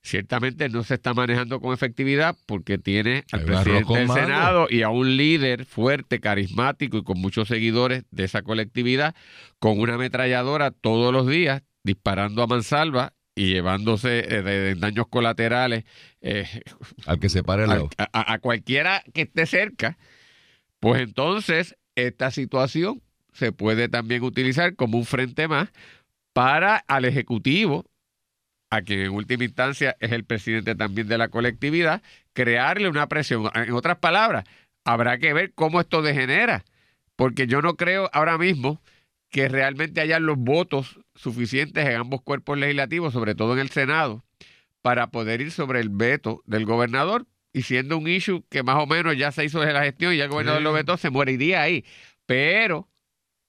ciertamente 0.00 0.68
no 0.68 0.84
se 0.84 0.94
está 0.94 1.12
manejando 1.12 1.60
con 1.60 1.74
efectividad 1.74 2.36
porque 2.46 2.78
tiene 2.78 3.24
al 3.32 3.44
presidente 3.44 3.94
del 3.94 4.08
Senado 4.08 4.66
y 4.70 4.82
a 4.82 4.90
un 4.90 5.16
líder 5.16 5.64
fuerte, 5.64 6.20
carismático 6.20 6.98
y 6.98 7.04
con 7.04 7.20
muchos 7.20 7.48
seguidores 7.48 8.04
de 8.10 8.24
esa 8.24 8.42
colectividad 8.42 9.14
con 9.58 9.78
una 9.78 9.94
ametralladora 9.94 10.70
todos 10.70 11.12
los 11.12 11.26
días 11.26 11.62
disparando 11.84 12.42
a 12.42 12.46
mansalva 12.46 13.12
y 13.34 13.54
llevándose 13.54 14.18
eh, 14.20 14.42
de, 14.42 14.74
daños 14.74 15.06
colaterales 15.08 15.84
eh, 16.20 16.46
al 17.06 17.18
que 17.18 17.28
se 17.28 17.42
pare 17.42 17.64
a, 17.64 18.32
a, 18.32 18.38
cualquiera 18.38 19.02
que 19.14 19.22
esté 19.22 19.46
cerca, 19.46 19.96
pues 20.80 21.00
entonces 21.00 21.76
esta 21.94 22.30
situación 22.30 23.02
se 23.32 23.52
puede 23.52 23.88
también 23.88 24.22
utilizar 24.22 24.76
como 24.76 24.98
un 24.98 25.04
frente 25.04 25.48
más 25.48 25.70
para 26.32 26.76
al 26.76 27.04
Ejecutivo 27.04 27.86
a 28.72 28.80
quien 28.80 29.00
en 29.00 29.10
última 29.10 29.44
instancia 29.44 29.96
es 30.00 30.12
el 30.12 30.24
presidente 30.24 30.74
también 30.74 31.06
de 31.06 31.18
la 31.18 31.28
colectividad, 31.28 32.02
crearle 32.32 32.88
una 32.88 33.06
presión. 33.06 33.50
En 33.54 33.72
otras 33.74 33.98
palabras, 33.98 34.44
habrá 34.82 35.18
que 35.18 35.34
ver 35.34 35.52
cómo 35.52 35.78
esto 35.78 36.00
degenera, 36.00 36.64
porque 37.14 37.46
yo 37.46 37.60
no 37.60 37.76
creo 37.76 38.08
ahora 38.14 38.38
mismo 38.38 38.80
que 39.28 39.46
realmente 39.48 40.00
haya 40.00 40.18
los 40.20 40.38
votos 40.38 40.98
suficientes 41.14 41.86
en 41.86 41.96
ambos 41.96 42.22
cuerpos 42.22 42.58
legislativos, 42.58 43.12
sobre 43.12 43.34
todo 43.34 43.52
en 43.54 43.58
el 43.58 43.70
Senado, 43.70 44.24
para 44.80 45.10
poder 45.10 45.40
ir 45.40 45.50
sobre 45.50 45.80
el 45.80 45.88
veto 45.88 46.42
del 46.46 46.64
gobernador 46.64 47.26
y 47.52 47.62
siendo 47.62 47.98
un 47.98 48.08
issue 48.08 48.44
que 48.48 48.62
más 48.62 48.82
o 48.82 48.86
menos 48.86 49.16
ya 49.16 49.30
se 49.30 49.44
hizo 49.44 49.60
desde 49.60 49.74
la 49.74 49.84
gestión 49.84 50.14
y 50.14 50.16
ya 50.16 50.24
el 50.24 50.30
gobernador 50.30 50.62
lo 50.62 50.72
vetó, 50.72 50.96
se 50.96 51.10
moriría 51.10 51.62
ahí. 51.62 51.84
Pero, 52.26 52.88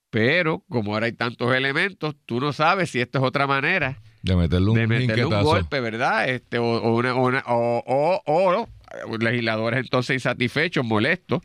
pero, 0.09 0.63
como 0.69 0.93
ahora 0.93 1.05
hay 1.05 1.13
tantos 1.13 1.53
elementos, 1.53 2.15
tú 2.25 2.39
no 2.39 2.53
sabes 2.53 2.89
si 2.89 2.99
esto 2.99 3.19
es 3.19 3.23
otra 3.23 3.47
manera 3.47 4.01
de 4.23 4.35
meterle 4.35 5.25
un, 5.25 5.43
golpe, 5.43 5.81
¿verdad? 5.81 6.29
Este, 6.29 6.57
o, 6.57 6.95
una, 6.95 7.43
o, 7.45 8.23
o, 8.25 8.67
legisladores 9.19 9.81
entonces 9.81 10.15
insatisfechos, 10.15 10.85
molestos, 10.85 11.41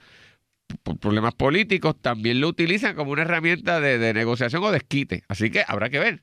por 0.82 0.98
problemas 0.98 1.34
políticos, 1.34 1.96
también 2.00 2.40
lo 2.40 2.48
utilizan 2.48 2.94
como 2.94 3.12
una 3.12 3.22
herramienta 3.22 3.80
de, 3.80 3.98
de 3.98 4.14
negociación 4.14 4.62
o 4.62 4.70
desquite. 4.70 5.24
Así 5.28 5.50
que 5.50 5.64
habrá 5.66 5.90
que 5.90 5.98
ver. 5.98 6.22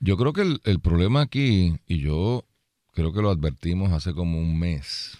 Yo 0.00 0.16
creo 0.16 0.32
que 0.32 0.42
el, 0.42 0.60
el 0.64 0.80
problema 0.80 1.20
aquí, 1.20 1.76
y 1.86 1.98
yo 1.98 2.44
creo 2.92 3.12
que 3.12 3.22
lo 3.22 3.30
advertimos 3.30 3.92
hace 3.92 4.12
como 4.12 4.38
un 4.38 4.58
mes, 4.58 5.18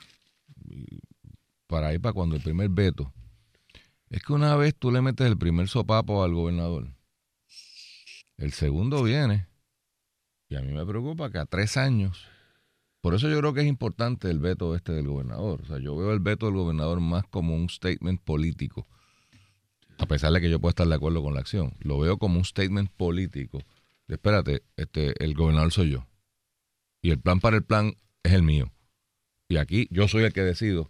para 1.66 1.92
ir 1.94 2.00
para 2.00 2.12
cuando 2.12 2.36
el 2.36 2.42
primer 2.42 2.68
veto, 2.68 3.12
es 4.10 4.22
que 4.22 4.32
una 4.32 4.56
vez 4.56 4.74
tú 4.74 4.90
le 4.90 5.00
metes 5.00 5.26
el 5.26 5.38
primer 5.38 5.68
sopapo 5.68 6.22
al 6.22 6.34
gobernador, 6.34 6.88
el 8.36 8.52
segundo 8.52 9.02
viene, 9.02 9.46
y 10.48 10.56
a 10.56 10.60
mí 10.60 10.72
me 10.72 10.84
preocupa 10.84 11.30
que 11.30 11.38
a 11.38 11.46
tres 11.46 11.76
años, 11.76 12.26
por 13.02 13.14
eso 13.14 13.28
yo 13.28 13.38
creo 13.40 13.52
que 13.52 13.60
es 13.60 13.66
importante 13.66 14.30
el 14.30 14.38
veto 14.38 14.74
este 14.76 14.92
del 14.92 15.08
gobernador, 15.08 15.60
o 15.62 15.66
sea, 15.66 15.78
yo 15.78 15.96
veo 15.96 16.12
el 16.12 16.20
veto 16.20 16.46
del 16.46 16.54
gobernador 16.54 17.00
más 17.00 17.24
como 17.26 17.54
un 17.54 17.68
statement 17.68 18.22
político, 18.22 18.86
a 19.98 20.06
pesar 20.06 20.32
de 20.32 20.40
que 20.40 20.48
yo 20.48 20.60
pueda 20.60 20.70
estar 20.70 20.86
de 20.86 20.94
acuerdo 20.94 21.20
con 21.20 21.34
la 21.34 21.40
acción, 21.40 21.74
lo 21.80 21.98
veo 21.98 22.16
como 22.18 22.38
un 22.38 22.44
statement 22.44 22.90
político. 22.92 23.58
de, 24.06 24.14
Espérate, 24.14 24.62
este, 24.76 25.12
el 25.22 25.34
gobernador 25.34 25.72
soy 25.72 25.90
yo. 25.90 26.06
Y 27.02 27.10
el 27.10 27.18
plan 27.18 27.40
para 27.40 27.56
el 27.56 27.64
plan 27.64 27.96
es 28.22 28.32
el 28.32 28.42
mío. 28.42 28.72
Y 29.48 29.56
aquí 29.56 29.88
yo 29.90 30.08
soy 30.08 30.22
el 30.22 30.32
que 30.32 30.42
decido 30.42 30.88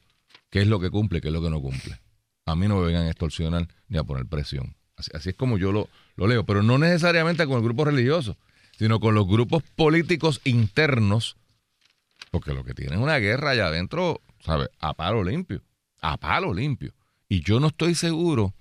qué 0.51 0.61
es 0.61 0.67
lo 0.67 0.81
que 0.81 0.91
cumple 0.91 1.19
y 1.19 1.21
qué 1.23 1.29
es 1.29 1.35
lo 1.35 1.43
que 1.43 1.51
no 1.51 1.61
cumple. 1.61 1.99
A 2.45 2.55
mí 2.55 2.69
no 2.69 2.77
me 2.79 2.87
vengan 2.87 3.07
a 3.07 3.11
extorsionar 3.11 3.69
ni 3.89 3.99
a 3.99 4.05
poner 4.05 4.27
presión. 4.27 4.77
Así, 4.97 5.11
así 5.15 5.31
es 5.31 5.37
como 5.37 5.57
yo 5.57 5.73
lo, 5.73 5.89
lo 6.17 6.27
leo, 6.27 6.45
pero 6.45 6.63
no 6.63 6.77
necesariamente 6.77 7.47
con 7.47 7.57
el 7.57 7.63
grupo 7.63 7.87
religioso, 7.87 8.37
sino 8.79 9.01
con 9.01 9.15
los 9.15 9.27
grupos 9.27 9.63
políticos 9.77 10.41
internos, 10.45 11.37
porque 12.33 12.55
lo 12.55 12.65
que 12.65 12.73
tienen 12.73 12.95
es 12.95 13.01
una 13.01 13.19
guerra 13.19 13.51
allá 13.51 13.67
adentro, 13.67 14.23
¿sabes? 14.41 14.71
A 14.81 14.95
palo 14.95 15.23
limpio, 15.23 15.63
a 16.01 16.17
palo 16.17 16.55
limpio. 16.55 16.95
Y 17.29 17.43
yo 17.43 17.61
no 17.61 17.69
estoy 17.69 17.95
seguro 17.95 18.55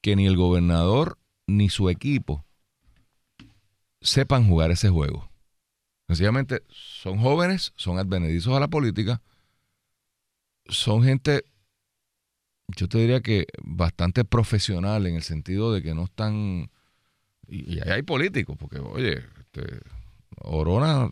que 0.00 0.16
ni 0.16 0.26
el 0.26 0.36
gobernador 0.36 1.18
ni 1.46 1.68
su 1.68 1.90
equipo 1.90 2.44
sepan 4.00 4.48
jugar 4.48 4.70
ese 4.70 4.88
juego. 4.88 5.30
Sencillamente 6.08 6.62
son 6.70 7.18
jóvenes, 7.18 7.74
son 7.76 7.98
advenedizos 7.98 8.56
a 8.56 8.60
la 8.60 8.68
política, 8.68 9.20
son 10.66 11.04
gente, 11.04 11.44
yo 12.68 12.88
te 12.88 12.96
diría 12.96 13.20
que 13.20 13.46
bastante 13.62 14.24
profesional 14.24 15.06
en 15.06 15.16
el 15.16 15.22
sentido 15.22 15.70
de 15.70 15.82
que 15.82 15.94
no 15.94 16.04
están, 16.04 16.70
y, 17.46 17.74
y 17.74 17.80
ahí 17.80 17.90
hay 17.90 18.02
políticos, 18.02 18.56
porque 18.58 18.78
oye, 18.78 19.22
este, 19.38 19.80
Orona 20.38 21.10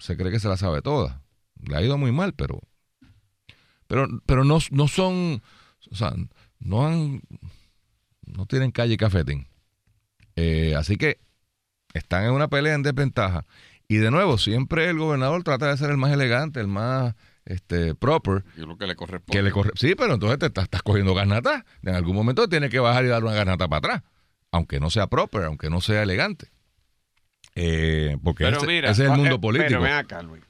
se 0.00 0.16
cree 0.16 0.32
que 0.32 0.40
se 0.40 0.48
la 0.48 0.56
sabe 0.56 0.82
toda, 0.82 1.22
le 1.62 1.76
ha 1.76 1.82
ido 1.82 1.96
muy 1.98 2.10
mal, 2.10 2.34
pero, 2.34 2.60
pero, 3.86 4.08
pero 4.26 4.44
no, 4.44 4.58
no 4.70 4.88
son, 4.88 5.42
o 5.90 5.94
sea, 5.94 6.14
no 6.58 6.86
han, 6.86 7.22
no 8.22 8.46
tienen 8.46 8.72
calle 8.72 8.94
y 8.94 8.96
cafetín. 8.96 9.46
Eh, 10.36 10.74
así 10.76 10.96
que 10.96 11.20
están 11.92 12.24
en 12.24 12.32
una 12.32 12.48
pelea 12.48 12.74
en 12.74 12.82
desventaja. 12.82 13.46
Y 13.88 13.96
de 13.96 14.10
nuevo, 14.10 14.38
siempre 14.38 14.88
el 14.88 14.98
gobernador 14.98 15.42
trata 15.42 15.68
de 15.68 15.76
ser 15.76 15.90
el 15.90 15.96
más 15.96 16.12
elegante, 16.12 16.60
el 16.60 16.68
más 16.68 17.14
este, 17.44 17.94
proper. 17.94 18.44
Yo 18.56 18.66
lo 18.66 18.78
que 18.78 18.86
le 18.86 18.94
corresponde. 18.94 19.36
Que 19.36 19.42
le 19.42 19.50
corre 19.50 19.72
sí, 19.74 19.94
pero 19.96 20.14
entonces 20.14 20.38
te 20.38 20.46
estás, 20.46 20.64
estás 20.64 20.82
cogiendo 20.82 21.14
garnata. 21.14 21.64
En 21.82 21.94
algún 21.94 22.14
momento 22.14 22.48
tienes 22.48 22.70
que 22.70 22.78
bajar 22.78 23.04
y 23.04 23.08
dar 23.08 23.24
una 23.24 23.34
garnata 23.34 23.66
para 23.68 23.78
atrás. 23.78 24.02
Aunque 24.52 24.78
no 24.80 24.90
sea 24.90 25.08
proper, 25.08 25.44
aunque 25.44 25.70
no 25.70 25.80
sea 25.80 26.02
elegante. 26.02 26.50
Eh, 27.62 28.16
porque 28.24 28.44
Pero 28.44 28.56
ese, 28.56 28.66
mira, 28.66 28.90
ese 28.90 29.02
es 29.02 29.08
el 29.08 29.14
eh, 29.14 29.18
mundo 29.18 29.40
político. 29.40 29.68
Pero 29.68 29.82
ven 29.82 29.92
acá, 29.92 30.22
Luis. 30.22 30.42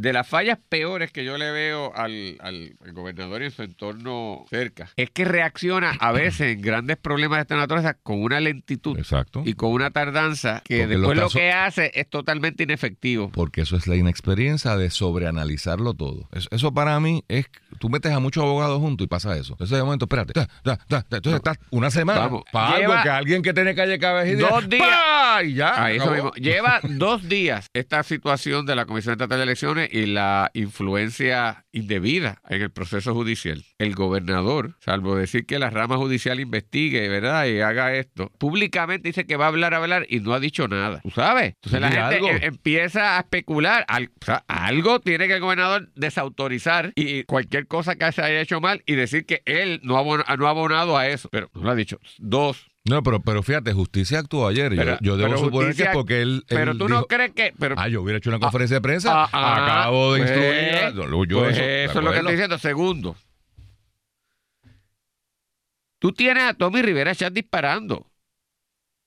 De 0.00 0.12
las 0.12 0.28
fallas 0.28 0.58
peores 0.68 1.10
que 1.10 1.24
yo 1.24 1.36
le 1.38 1.50
veo 1.50 1.92
al, 1.94 2.36
al- 2.40 2.76
al 2.84 2.92
gobernador 2.92 3.42
y 3.42 3.46
en 3.46 3.50
su 3.50 3.62
entorno 3.62 4.44
cerca, 4.48 4.88
es 4.96 5.10
que 5.10 5.24
reacciona 5.24 5.90
a 5.98 6.12
veces 6.12 6.52
en 6.54 6.60
grandes 6.62 6.96
problemas 6.98 7.38
de 7.38 7.42
esta 7.42 7.56
naturaleza 7.56 7.94
con 7.94 8.22
una 8.22 8.38
lentitud 8.38 8.96
Exacto. 8.96 9.42
y 9.44 9.54
con 9.54 9.72
una 9.72 9.90
tardanza 9.90 10.62
que 10.64 10.78
Porque 10.82 10.96
después 10.96 11.18
lo 11.18 11.28
que 11.28 11.50
hace 11.50 11.90
es 11.94 12.08
totalmente 12.08 12.62
inefectivo. 12.62 13.30
Porque 13.32 13.62
eso 13.62 13.76
es 13.76 13.88
la 13.88 13.96
inexperiencia 13.96 14.76
de 14.76 14.90
sobreanalizarlo 14.90 15.94
todo. 15.94 16.28
Eso, 16.32 16.48
eso 16.52 16.72
para 16.72 16.98
mí 17.00 17.24
es, 17.28 17.46
tú 17.80 17.88
metes 17.88 18.12
a 18.12 18.20
muchos 18.20 18.44
abogados 18.44 18.78
juntos 18.80 19.04
y 19.04 19.08
pasa 19.08 19.36
eso. 19.36 19.54
Entonces 19.54 19.76
de 19.78 19.82
momento, 19.82 20.04
espérate, 20.04 20.32
entonces 20.64 21.34
estás 21.34 21.58
una 21.70 21.90
semana 21.90 22.20
Vamos, 22.20 22.44
para 22.52 22.76
algo 22.76 22.94
que 23.02 23.08
alguien 23.10 23.42
que 23.42 23.52
tiene 23.52 23.74
calle 23.74 23.98
cabeza 23.98 24.48
dos 24.48 24.68
días. 24.68 24.86
¡pa! 24.88 25.42
y 25.42 25.54
ya. 25.54 25.82
A 25.84 25.92
eso 25.92 26.04
acabó. 26.04 26.14
mismo. 26.16 26.32
Lleva 26.34 26.80
dos 26.82 27.28
días 27.28 27.66
esta 27.74 28.02
situación 28.02 28.64
de 28.66 28.74
la 28.76 28.86
Comisión 28.86 29.12
Estatal 29.12 29.38
de 29.38 29.42
Elecciones 29.44 29.87
y 29.90 30.06
la 30.06 30.50
influencia 30.54 31.64
indebida 31.72 32.40
en 32.48 32.62
el 32.62 32.70
proceso 32.70 33.14
judicial. 33.14 33.64
El 33.78 33.94
gobernador, 33.94 34.76
salvo 34.80 35.16
decir 35.16 35.46
que 35.46 35.58
la 35.58 35.70
rama 35.70 35.96
judicial 35.96 36.40
investigue, 36.40 37.08
¿verdad? 37.08 37.46
Y 37.46 37.60
haga 37.60 37.94
esto, 37.94 38.30
públicamente 38.38 39.08
dice 39.08 39.26
que 39.26 39.36
va 39.36 39.46
a 39.46 39.48
hablar, 39.48 39.74
a 39.74 39.78
hablar 39.78 40.06
y 40.08 40.20
no 40.20 40.32
ha 40.34 40.40
dicho 40.40 40.66
nada. 40.68 41.00
¿Tú 41.02 41.10
sabes? 41.10 41.54
Entonces 41.56 41.80
la 41.80 41.90
gente 41.90 42.14
algo. 42.16 42.28
em- 42.30 42.38
empieza 42.42 43.16
a 43.16 43.20
especular. 43.20 43.84
Al- 43.88 44.10
o 44.20 44.24
sea, 44.24 44.44
algo 44.48 45.00
tiene 45.00 45.26
que 45.28 45.34
el 45.34 45.40
gobernador 45.40 45.90
desautorizar 45.94 46.92
y 46.96 47.24
cualquier 47.24 47.66
cosa 47.66 47.96
que 47.96 48.10
se 48.12 48.22
haya 48.22 48.40
hecho 48.40 48.60
mal 48.60 48.82
y 48.86 48.94
decir 48.94 49.24
que 49.26 49.42
él 49.44 49.80
no 49.82 49.98
ha, 49.98 50.36
no 50.36 50.46
ha 50.46 50.50
abonado 50.50 50.96
a 50.96 51.06
eso. 51.08 51.28
Pero 51.30 51.50
no 51.54 51.62
lo 51.62 51.70
ha 51.70 51.74
dicho. 51.74 51.98
Dos, 52.18 52.66
No, 52.88 53.02
pero, 53.02 53.20
pero 53.20 53.42
fíjate, 53.42 53.72
justicia 53.72 54.18
actuó 54.20 54.48
ayer. 54.48 54.72
Yo- 54.72 54.76
Pero- 54.82 54.98
yo, 55.00 55.16
debo 55.16 55.28
pero 55.30 55.38
suponer 55.44 55.74
que 55.76 55.82
es 55.82 55.88
porque 55.92 56.22
él. 56.22 56.44
pero 56.48 56.72
él 56.72 56.78
tú 56.78 56.86
dijo, 56.86 57.00
no 57.00 57.06
crees 57.06 57.32
que... 57.32 57.52
Pero, 57.58 57.74
Ah, 57.78 57.88
yo 57.88 58.02
hubiera 58.02 58.18
hecho 58.18 58.30
una 58.30 58.38
conferencia 58.38 58.76
de 58.76 58.80
prensa. 58.80 59.24
Ah, 59.24 59.28
ah, 59.32 59.80
acabo 59.82 60.14
de 60.14 60.20
pues, 60.20 60.30
instruir. 60.30 60.94
yo- 61.10 61.24
yo 61.24 61.38
pues 61.40 61.56
eso, 61.58 61.64
eso 61.64 61.98
es 61.98 62.04
lo 62.04 62.10
que 62.12 62.16
estoy 62.18 62.32
diciendo. 62.32 62.58
Segundo, 62.58 63.16
tú 65.98 66.12
tienes 66.12 66.44
a 66.44 66.54
Tommy 66.54 66.80
Rivera 66.82 67.14
Chat 67.14 67.32
disparando. 67.32 68.06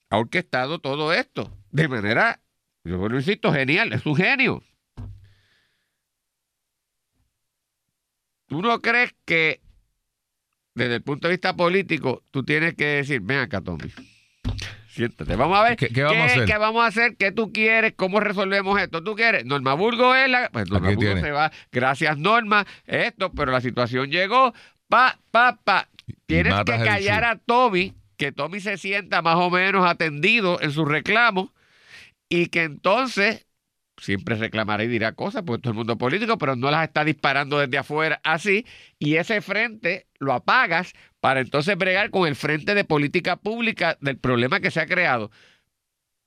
Ha 0.09 0.17
orquestado 0.17 0.79
todo 0.79 1.13
esto 1.13 1.49
de 1.71 1.87
manera, 1.87 2.41
yo 2.83 3.07
lo 3.07 3.15
insisto, 3.15 3.51
genial. 3.53 3.93
Es 3.93 4.05
un 4.05 4.15
genio. 4.15 4.61
¿Tú 8.47 8.61
no 8.61 8.81
crees 8.81 9.15
que 9.25 9.61
desde 10.73 10.95
el 10.95 11.01
punto 11.03 11.27
de 11.27 11.33
vista 11.33 11.55
político 11.55 12.23
tú 12.31 12.43
tienes 12.43 12.73
que 12.75 12.85
decir, 12.85 13.21
ven 13.21 13.39
acá, 13.39 13.61
Tommy? 13.61 13.91
Siéntate, 14.89 15.35
vamos 15.37 15.57
a 15.57 15.63
ver 15.63 15.77
¿Qué- 15.77 15.87
qué 15.87 16.03
vamos 16.03 16.17
a 16.21 16.25
hacer? 16.25 16.45
qué 16.45 16.57
vamos 16.57 16.83
a 16.83 16.87
hacer, 16.87 17.15
qué 17.17 17.31
tú 17.31 17.53
quieres, 17.53 17.93
cómo 17.95 18.19
resolvemos 18.19 18.79
esto. 18.81 19.01
¿Tú 19.01 19.15
quieres? 19.15 19.45
Norma 19.45 19.73
Burgo 19.73 20.13
es 20.15 20.29
la... 20.29 20.49
Pues 20.49 20.69
Norma 20.69 20.91
Burgo 20.93 21.17
se 21.17 21.31
va, 21.31 21.51
gracias 21.71 22.17
Norma, 22.17 22.67
esto, 22.85 23.31
pero 23.31 23.51
la 23.53 23.61
situación 23.61 24.11
llegó, 24.11 24.53
pa, 24.89 25.17
pa, 25.31 25.57
pa. 25.63 25.87
Tienes 26.25 26.53
que 26.65 26.77
callar 26.77 27.23
a 27.23 27.37
Tommy, 27.37 27.93
que 28.17 28.33
Tommy 28.33 28.59
se 28.59 28.77
sienta 28.77 29.21
más 29.21 29.37
o 29.37 29.49
menos 29.49 29.85
atendido 29.89 30.61
en 30.61 30.71
sus 30.71 30.85
reclamos 30.87 31.49
y 32.27 32.47
que 32.47 32.63
entonces 32.63 33.45
siempre 34.01 34.35
reclamará 34.35 34.83
y 34.83 34.87
dirá 34.87 35.11
cosas, 35.11 35.43
porque 35.45 35.61
todo 35.61 35.71
el 35.71 35.77
mundo 35.77 35.97
político, 35.97 36.37
pero 36.39 36.55
no 36.55 36.71
las 36.71 36.83
está 36.87 37.05
disparando 37.05 37.59
desde 37.59 37.77
afuera 37.77 38.19
así, 38.23 38.65
y 38.97 39.15
ese 39.15 39.41
frente 39.41 40.07
lo 40.19 40.33
apagas 40.33 40.93
para 41.19 41.39
entonces 41.39 41.77
bregar 41.77 42.09
con 42.09 42.27
el 42.27 42.35
frente 42.35 42.73
de 42.73 42.83
política 42.83 43.35
pública 43.35 43.97
del 44.01 44.17
problema 44.17 44.59
que 44.59 44.71
se 44.71 44.81
ha 44.81 44.87
creado. 44.87 45.29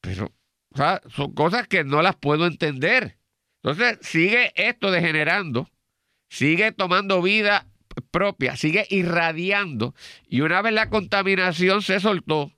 Pero, 0.00 0.32
o 0.72 0.76
sea, 0.76 1.02
son 1.08 1.34
cosas 1.34 1.66
que 1.66 1.82
no 1.82 2.00
las 2.00 2.14
puedo 2.14 2.46
entender. 2.46 3.18
Entonces, 3.62 3.98
sigue 4.02 4.52
esto 4.54 4.92
degenerando, 4.92 5.68
sigue 6.28 6.70
tomando 6.70 7.22
vida 7.22 7.66
propia, 8.12 8.54
sigue 8.54 8.86
irradiando, 8.88 9.94
y 10.28 10.42
una 10.42 10.62
vez 10.62 10.74
la 10.74 10.90
contaminación 10.90 11.82
se 11.82 11.98
soltó, 11.98 12.52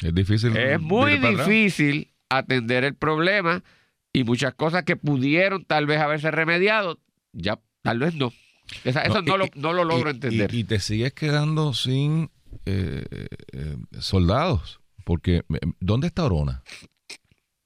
Es 0.00 0.14
difícil. 0.14 0.56
es 0.56 0.80
muy 0.80 1.18
difícil 1.18 2.12
atender 2.28 2.84
el 2.84 2.94
problema 2.94 3.64
y 4.12 4.24
muchas 4.24 4.54
cosas 4.54 4.84
que 4.84 4.96
pudieron 4.96 5.64
tal 5.64 5.86
vez 5.86 6.00
haberse 6.00 6.30
remediado, 6.30 6.98
ya 7.32 7.60
tal 7.82 7.98
vez 7.98 8.14
no. 8.14 8.32
Esa- 8.84 9.02
eso 9.02 9.22
no, 9.22 9.36
lo, 9.36 9.46
no 9.54 9.72
lo 9.72 9.84
logro 9.84 10.10
y- 10.10 10.14
entender. 10.14 10.54
Y, 10.54 10.58
y 10.60 10.64
te 10.64 10.80
sigues 10.80 11.12
quedando 11.12 11.72
sin 11.74 12.30
eh, 12.66 13.04
eh, 13.52 13.76
soldados. 13.98 14.80
Porque, 15.04 15.38
eh, 15.38 15.58
¿dónde 15.80 16.06
está 16.08 16.24
Orona? 16.24 16.62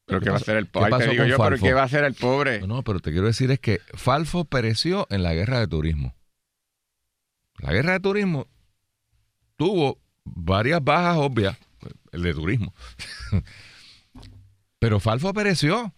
pero 0.07 0.21
¿qué 0.21 0.25
¿qué 0.27 0.31
va 0.31 0.37
a 0.37 0.41
hacer 0.41 0.57
el 0.59 0.67
pobre? 0.67 0.91
Te 0.99 1.11
digo 1.11 1.23
con 1.23 1.31
yo, 1.31 1.39
pero? 1.39 1.57
¿qué 1.59 1.73
va 1.73 1.81
a 1.81 1.85
hacer 1.85 2.05
el 2.05 2.15
pobre? 2.15 2.61
No, 2.61 2.67
no, 2.67 2.83
pero 2.83 3.01
te 3.01 3.11
quiero 3.11 3.27
decir 3.27 3.51
es 3.51 3.59
que 3.59 3.81
Falfo 3.95 4.45
pereció 4.45 5.07
en 5.11 5.23
la 5.23 5.33
guerra 5.35 5.61
de 5.61 5.67
turismo. 5.67 6.15
La 7.59 7.73
guerra 7.73 7.93
de 7.95 8.01
turismo 8.01 8.47
tuvo 9.57 9.99
varias 10.25 10.83
bajas 10.85 11.17
obvias, 11.19 11.57
el 12.13 12.23
de 12.23 12.35
turismo. 12.35 12.75
pero 14.79 15.01
Falfo 15.01 15.33
pereció. 15.33 15.93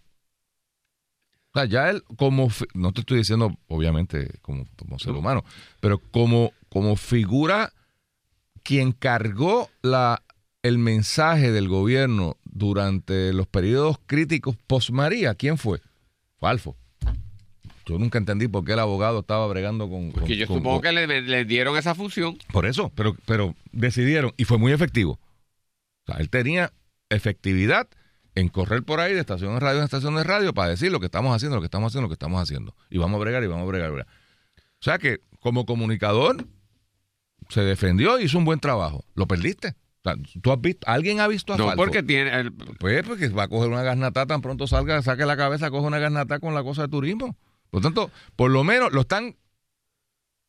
O 1.57 1.59
sea, 1.59 1.65
ya 1.65 1.89
él, 1.89 2.03
como, 2.19 2.51
no 2.75 2.93
te 2.93 3.01
estoy 3.01 3.17
diciendo, 3.17 3.57
obviamente, 3.69 4.29
como, 4.43 4.67
como 4.77 4.99
ser 4.99 5.13
humano, 5.15 5.43
pero 5.81 5.99
como, 5.99 6.53
como 6.69 6.97
figura 6.97 7.73
quien 8.63 8.93
cargó 8.93 9.71
la, 9.81 10.23
el 10.63 10.77
mensaje 10.77 11.53
del 11.53 11.69
gobierno 11.69 12.37
durante 12.45 13.33
los 13.33 13.47
periodos 13.47 13.97
críticos 14.05 14.55
post 14.67 14.91
María, 14.91 15.35
¿quién 15.35 15.57
fue? 15.57 15.81
Falfo. 16.39 16.77
yo 17.87 17.99
nunca 17.99 18.19
entendí 18.19 18.49
por 18.49 18.63
qué 18.67 18.73
el 18.75 18.81
abogado 18.81 19.21
estaba 19.21 19.47
bregando 19.47 19.89
con... 19.89 20.11
Porque 20.13 20.27
con- 20.27 20.37
yo 20.37 20.47
con- 20.49 20.57
supongo 20.59 20.77
con- 20.77 20.83
que 20.83 20.93
le, 20.93 21.23
le 21.23 21.45
dieron 21.47 21.79
esa 21.79 21.95
función. 21.95 22.37
Por 22.53 22.67
eso, 22.67 22.93
pero, 22.95 23.17
pero 23.25 23.55
decidieron, 23.73 24.35
y 24.37 24.45
fue 24.45 24.59
muy 24.59 24.73
efectivo. 24.73 25.13
O 26.07 26.13
sea, 26.13 26.17
él 26.17 26.29
tenía 26.29 26.71
efectividad 27.09 27.89
en 28.37 28.49
correr 28.49 28.85
por 28.85 29.01
ahí 29.01 29.13
de 29.15 29.21
estación 29.21 29.55
de 29.55 29.61
radio 29.61 29.79
en 29.79 29.85
estación 29.85 30.15
de 30.15 30.23
radio 30.23 30.55
para 30.55 30.69
decir 30.71 30.93
lo 30.93 31.01
que 31.01 31.07
estamos 31.07 31.35
haciendo, 31.35 31.57
lo 31.57 31.61
que 31.63 31.67
estamos 31.67 31.89
haciendo, 31.91 32.03
lo 32.03 32.09
que 32.09 32.15
estamos 32.15 32.41
haciendo. 32.41 32.77
Y 32.91 32.99
vamos 32.99 33.17
a 33.17 33.21
bregar 33.21 33.43
y 33.43 33.47
vamos 33.49 33.65
a 33.65 33.67
bregar. 33.67 33.91
bregar. 33.91 34.07
O 34.79 34.83
sea 34.85 34.99
que 34.99 35.19
como 35.41 35.67
comunicador 35.67 36.47
se 37.49 37.63
defendió 37.63 38.21
y 38.21 38.25
hizo 38.25 38.39
un 38.39 38.45
buen 38.45 38.61
trabajo. 38.61 39.05
Lo 39.15 39.27
perdiste. 39.27 39.75
O 40.05 40.09
sea, 40.11 40.15
¿tú 40.43 40.53
has 40.53 40.61
visto, 40.61 40.87
¿Alguien 40.89 41.19
ha 41.21 41.27
visto 41.27 41.53
a 41.55 41.57
No, 41.57 41.65
Falco? 41.67 41.83
porque 41.83 42.03
tiene. 42.03 42.39
el- 42.39 42.53
Pues 42.53 43.03
porque 43.05 43.29
va 43.31 43.45
a 43.45 43.49
coger 43.49 43.71
una 43.71 43.83
garnata 43.83 44.25
tan 44.27 44.41
pronto 44.43 44.67
salga, 44.69 45.01
saque 45.03 45.27
la 45.27 45.37
cabeza, 45.37 45.71
coge 45.71 45.87
una 45.87 45.99
garnata 45.99 46.39
con 46.39 46.55
la 46.55 46.63
cosa 46.63 46.83
de 46.83 46.89
turismo. 46.89 47.37
Por 47.71 47.83
tanto, 47.83 48.11
por 48.37 48.51
lo 48.51 48.63
menos 48.63 48.93
lo 48.93 49.01
están 49.01 49.35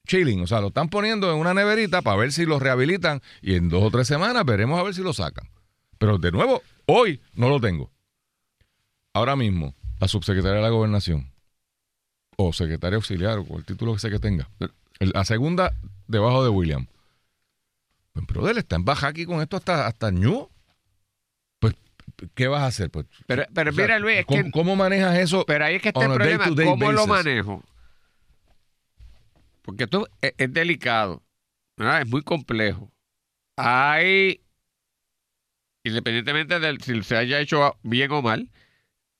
chilling, 0.07 0.41
o 0.41 0.47
sea, 0.47 0.61
lo 0.61 0.67
están 0.67 0.89
poniendo 0.89 1.31
en 1.31 1.37
una 1.39 1.53
neverita 1.53 2.01
para 2.01 2.17
ver 2.17 2.31
si 2.31 2.45
lo 2.45 2.59
rehabilitan 2.59 3.21
y 3.41 3.55
en 3.55 3.69
dos 3.69 3.83
o 3.83 3.91
tres 3.91 4.07
semanas 4.07 4.45
veremos 4.45 4.79
a 4.79 4.83
ver 4.83 4.93
si 4.93 5.01
lo 5.01 5.13
sacan. 5.13 5.49
Pero 5.97 6.17
de 6.17 6.31
nuevo, 6.31 6.61
hoy 6.87 7.21
no 7.33 7.49
lo 7.49 7.59
tengo. 7.59 7.91
Ahora 9.13 9.35
mismo, 9.35 9.75
la 9.99 10.07
subsecretaria 10.07 10.57
de 10.57 10.63
la 10.63 10.69
gobernación 10.69 11.31
o 12.37 12.53
secretaria 12.53 12.97
auxiliar 12.97 13.39
o 13.39 13.57
el 13.57 13.65
título 13.65 13.93
que 13.93 13.99
sea 13.99 14.11
que 14.11 14.19
tenga, 14.19 14.49
la 14.99 15.25
segunda 15.25 15.73
debajo 16.07 16.43
de 16.43 16.49
William. 16.49 16.87
Pues, 18.13 18.25
pero 18.27 18.49
él 18.49 18.57
está 18.57 18.75
en 18.75 18.85
baja 18.85 19.07
aquí 19.07 19.25
con 19.25 19.41
esto 19.41 19.57
hasta, 19.57 19.87
hasta 19.87 20.11
ñu. 20.11 20.49
Pues, 21.59 21.75
¿qué 22.35 22.47
vas 22.47 22.61
a 22.61 22.67
hacer? 22.67 22.89
Pues, 22.89 23.05
Pero, 23.27 23.45
pero 23.53 23.71
o 23.71 23.73
sea, 23.73 23.83
mira, 23.83 23.99
Luis, 23.99 24.17
es 24.17 24.25
¿cómo, 24.25 24.43
que. 24.43 24.51
cómo 24.51 24.75
manejas 24.75 25.17
eso? 25.17 25.45
Pero 25.45 25.65
ahí 25.65 25.75
es 25.75 25.81
que 25.81 25.89
está 25.89 26.05
el 26.05 26.13
problema. 26.13 26.45
¿Cómo 26.65 26.91
lo 26.91 27.07
manejo? 27.07 27.63
Porque 29.61 29.83
esto 29.83 30.07
es, 30.21 30.33
es 30.37 30.53
delicado. 30.53 31.23
¿verdad? 31.77 32.01
Es 32.01 32.07
muy 32.07 32.23
complejo. 32.23 32.91
Hay, 33.55 34.41
independientemente 35.87 36.59
de 36.59 36.77
si 36.81 37.01
se 37.03 37.17
haya 37.17 37.39
hecho 37.39 37.77
bien 37.83 38.11
o 38.11 38.21
mal, 38.21 38.49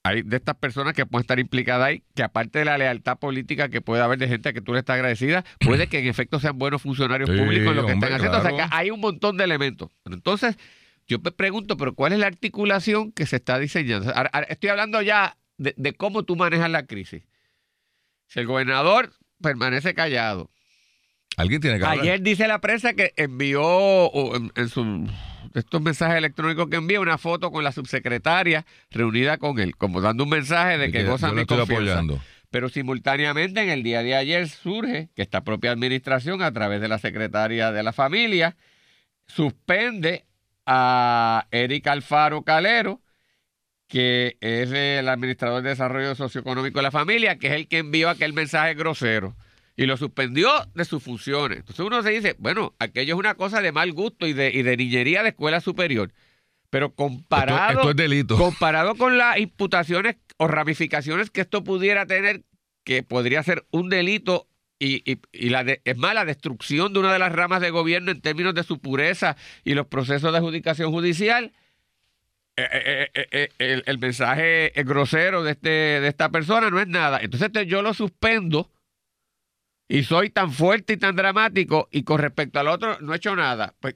hay 0.03 0.21
de 0.21 0.37
estas 0.37 0.55
personas 0.55 0.93
que 0.93 1.05
pueden 1.05 1.23
estar 1.23 1.39
implicadas 1.39 1.87
ahí, 1.87 2.03
que 2.15 2.23
aparte 2.23 2.59
de 2.59 2.65
la 2.65 2.77
lealtad 2.77 3.17
política 3.17 3.67
que 3.69 3.81
puede 3.81 4.01
haber 4.01 4.17
de 4.19 4.27
gente 4.27 4.49
a 4.49 4.53
que 4.53 4.61
tú 4.61 4.73
le 4.73 4.79
estás 4.79 4.93
agradecida, 4.95 5.43
puede 5.59 5.87
que 5.87 5.99
en 5.99 6.07
efecto 6.07 6.39
sean 6.39 6.57
buenos 6.57 6.81
funcionarios 6.81 7.29
Sí, 7.29 7.37
públicos 7.37 7.67
en 7.71 7.75
lo 7.75 7.85
que 7.85 7.93
hombre, 7.93 8.09
están 8.09 8.19
haciendo. 8.25 8.37
O 8.37 8.41
sea, 8.57 8.69
que 8.69 8.75
hay 8.75 8.89
un 8.91 9.01
montón 9.01 9.35
de 9.37 9.43
elementos. 9.43 9.89
Pero 10.03 10.15
entonces, 10.15 10.55
yo 11.07 11.19
me 11.19 11.31
pregunto, 11.31 11.75
¿pero 11.75 11.93
cuál 11.93 12.13
es 12.13 12.19
la 12.19 12.27
articulación 12.27 13.11
que 13.11 13.25
se 13.25 13.35
está 13.37 13.59
diseñando? 13.59 14.09
Ahora- 14.15 14.29
ahora 14.31 14.47
estoy 14.49 14.69
hablando 14.69 15.01
ya 15.01 15.35
de, 15.57 15.73
de 15.75 15.93
cómo 15.93 16.23
tú 16.23 16.35
manejas 16.37 16.69
la 16.69 16.85
crisis. 16.85 17.23
Si 18.27 18.39
el 18.39 18.45
gobernador 18.47 19.11
permanece 19.41 19.93
callado. 19.93 20.49
Alguien 21.35 21.61
tiene 21.61 21.77
que 21.79 21.85
hablar. 21.85 21.99
Ayer 22.01 22.21
dice 22.21 22.47
la 22.47 22.59
prensa 22.61 22.93
que 22.93 23.13
envió 23.15 24.31
en 24.55 24.69
su 24.69 25.07
estos 25.53 25.81
mensajes 25.81 26.17
electrónicos 26.17 26.67
que 26.69 26.77
envía 26.77 26.99
una 26.99 27.17
foto 27.17 27.51
con 27.51 27.63
la 27.63 27.71
subsecretaria 27.71 28.65
reunida 28.91 29.37
con 29.37 29.59
él, 29.59 29.75
como 29.75 30.01
dando 30.01 30.23
un 30.23 30.29
mensaje 30.29 30.77
de 30.77 30.91
que 30.91 31.03
lo 31.03 31.13
mi 31.13 31.45
confianza. 31.45 31.61
apoyando. 31.61 32.21
Pero 32.49 32.69
simultáneamente 32.69 33.61
en 33.61 33.69
el 33.69 33.83
día 33.83 34.03
de 34.03 34.15
ayer 34.15 34.47
surge 34.47 35.09
que 35.15 35.21
esta 35.21 35.43
propia 35.43 35.71
administración, 35.71 36.41
a 36.41 36.51
través 36.51 36.79
de 36.81 36.87
la 36.87 36.97
secretaria 36.97 37.71
de 37.71 37.83
la 37.83 37.93
familia, 37.93 38.55
suspende 39.27 40.25
a 40.65 41.47
Eric 41.51 41.87
Alfaro 41.87 42.43
Calero, 42.43 43.01
que 43.87 44.37
es 44.41 44.71
el 44.71 45.07
administrador 45.07 45.63
de 45.63 45.69
desarrollo 45.69 46.15
socioeconómico 46.15 46.79
de 46.79 46.83
la 46.83 46.91
familia, 46.91 47.37
que 47.37 47.47
es 47.47 47.53
el 47.53 47.67
que 47.67 47.79
envió 47.79 48.09
aquel 48.09 48.33
mensaje 48.33 48.73
grosero. 48.73 49.35
Y 49.77 49.85
lo 49.85 49.95
suspendió 49.95 50.49
de 50.73 50.83
sus 50.85 51.01
funciones. 51.03 51.59
Entonces 51.59 51.85
uno 51.85 52.01
se 52.03 52.09
dice, 52.09 52.35
bueno, 52.39 52.73
aquello 52.79 53.13
es 53.13 53.19
una 53.19 53.35
cosa 53.35 53.61
de 53.61 53.71
mal 53.71 53.93
gusto 53.93 54.25
y 54.27 54.33
de, 54.33 54.49
y 54.51 54.63
de 54.63 54.75
niñería 54.75 55.21
de 55.23 55.29
escuela 55.29 55.61
superior. 55.61 56.11
Pero 56.71 56.93
comparado 56.95 57.67
Esto, 57.69 57.79
esto 57.81 57.89
es 57.91 57.95
delito. 57.95 58.37
comparado 58.39 58.95
con 58.95 59.17
las 59.19 59.37
imputaciones 59.37 60.15
o 60.37 60.47
ramificaciones 60.47 61.29
que 61.29 61.41
esto 61.41 61.63
pudiera 61.63 62.05
tener, 62.07 62.41
que 62.83 63.03
podría 63.03 63.43
ser 63.43 63.65
un 63.71 63.89
delito 63.89 64.47
y, 64.79 65.09
y- 65.11 65.19
y 65.31 65.49
la 65.49 65.63
de- 65.63 65.81
es 65.85 65.95
más, 65.95 66.13
la 66.15 66.25
destrucción 66.25 66.91
de 66.91 66.99
una 66.99 67.13
de 67.13 67.19
las 67.19 67.31
ramas 67.31 67.61
de 67.61 67.69
gobierno 67.69 68.11
en 68.11 68.19
términos 68.21 68.53
de 68.55 68.63
su 68.63 68.79
pureza 68.79 69.37
y 69.63 69.75
los 69.75 69.85
procesos 69.87 70.31
de 70.31 70.37
adjudicación 70.39 70.91
judicial, 70.91 71.53
eh, 72.57 72.67
eh, 72.73 73.07
eh, 73.13 73.27
eh, 73.31 73.49
el, 73.59 73.83
el 73.85 73.97
mensaje 73.99 74.71
grosero 74.85 75.43
de, 75.43 75.51
este, 75.51 75.69
de 75.69 76.07
esta 76.07 76.29
persona 76.29 76.71
no 76.71 76.79
es 76.79 76.87
nada. 76.87 77.19
Entonces 77.21 77.51
te- 77.51 77.67
yo 77.67 77.83
lo 77.83 77.93
suspendo 77.93 78.71
y 79.89 80.03
soy 80.03 80.29
tan 80.29 80.51
fuerte 80.51 80.93
y 80.93 80.97
tan 80.97 81.15
dramático 81.15 81.87
y 81.91 82.03
con 82.03 82.19
respecto 82.19 82.59
al 82.59 82.67
otro 82.67 82.97
no 83.01 83.13
he 83.13 83.17
hecho 83.17 83.35
nada. 83.35 83.73
Pues, 83.79 83.95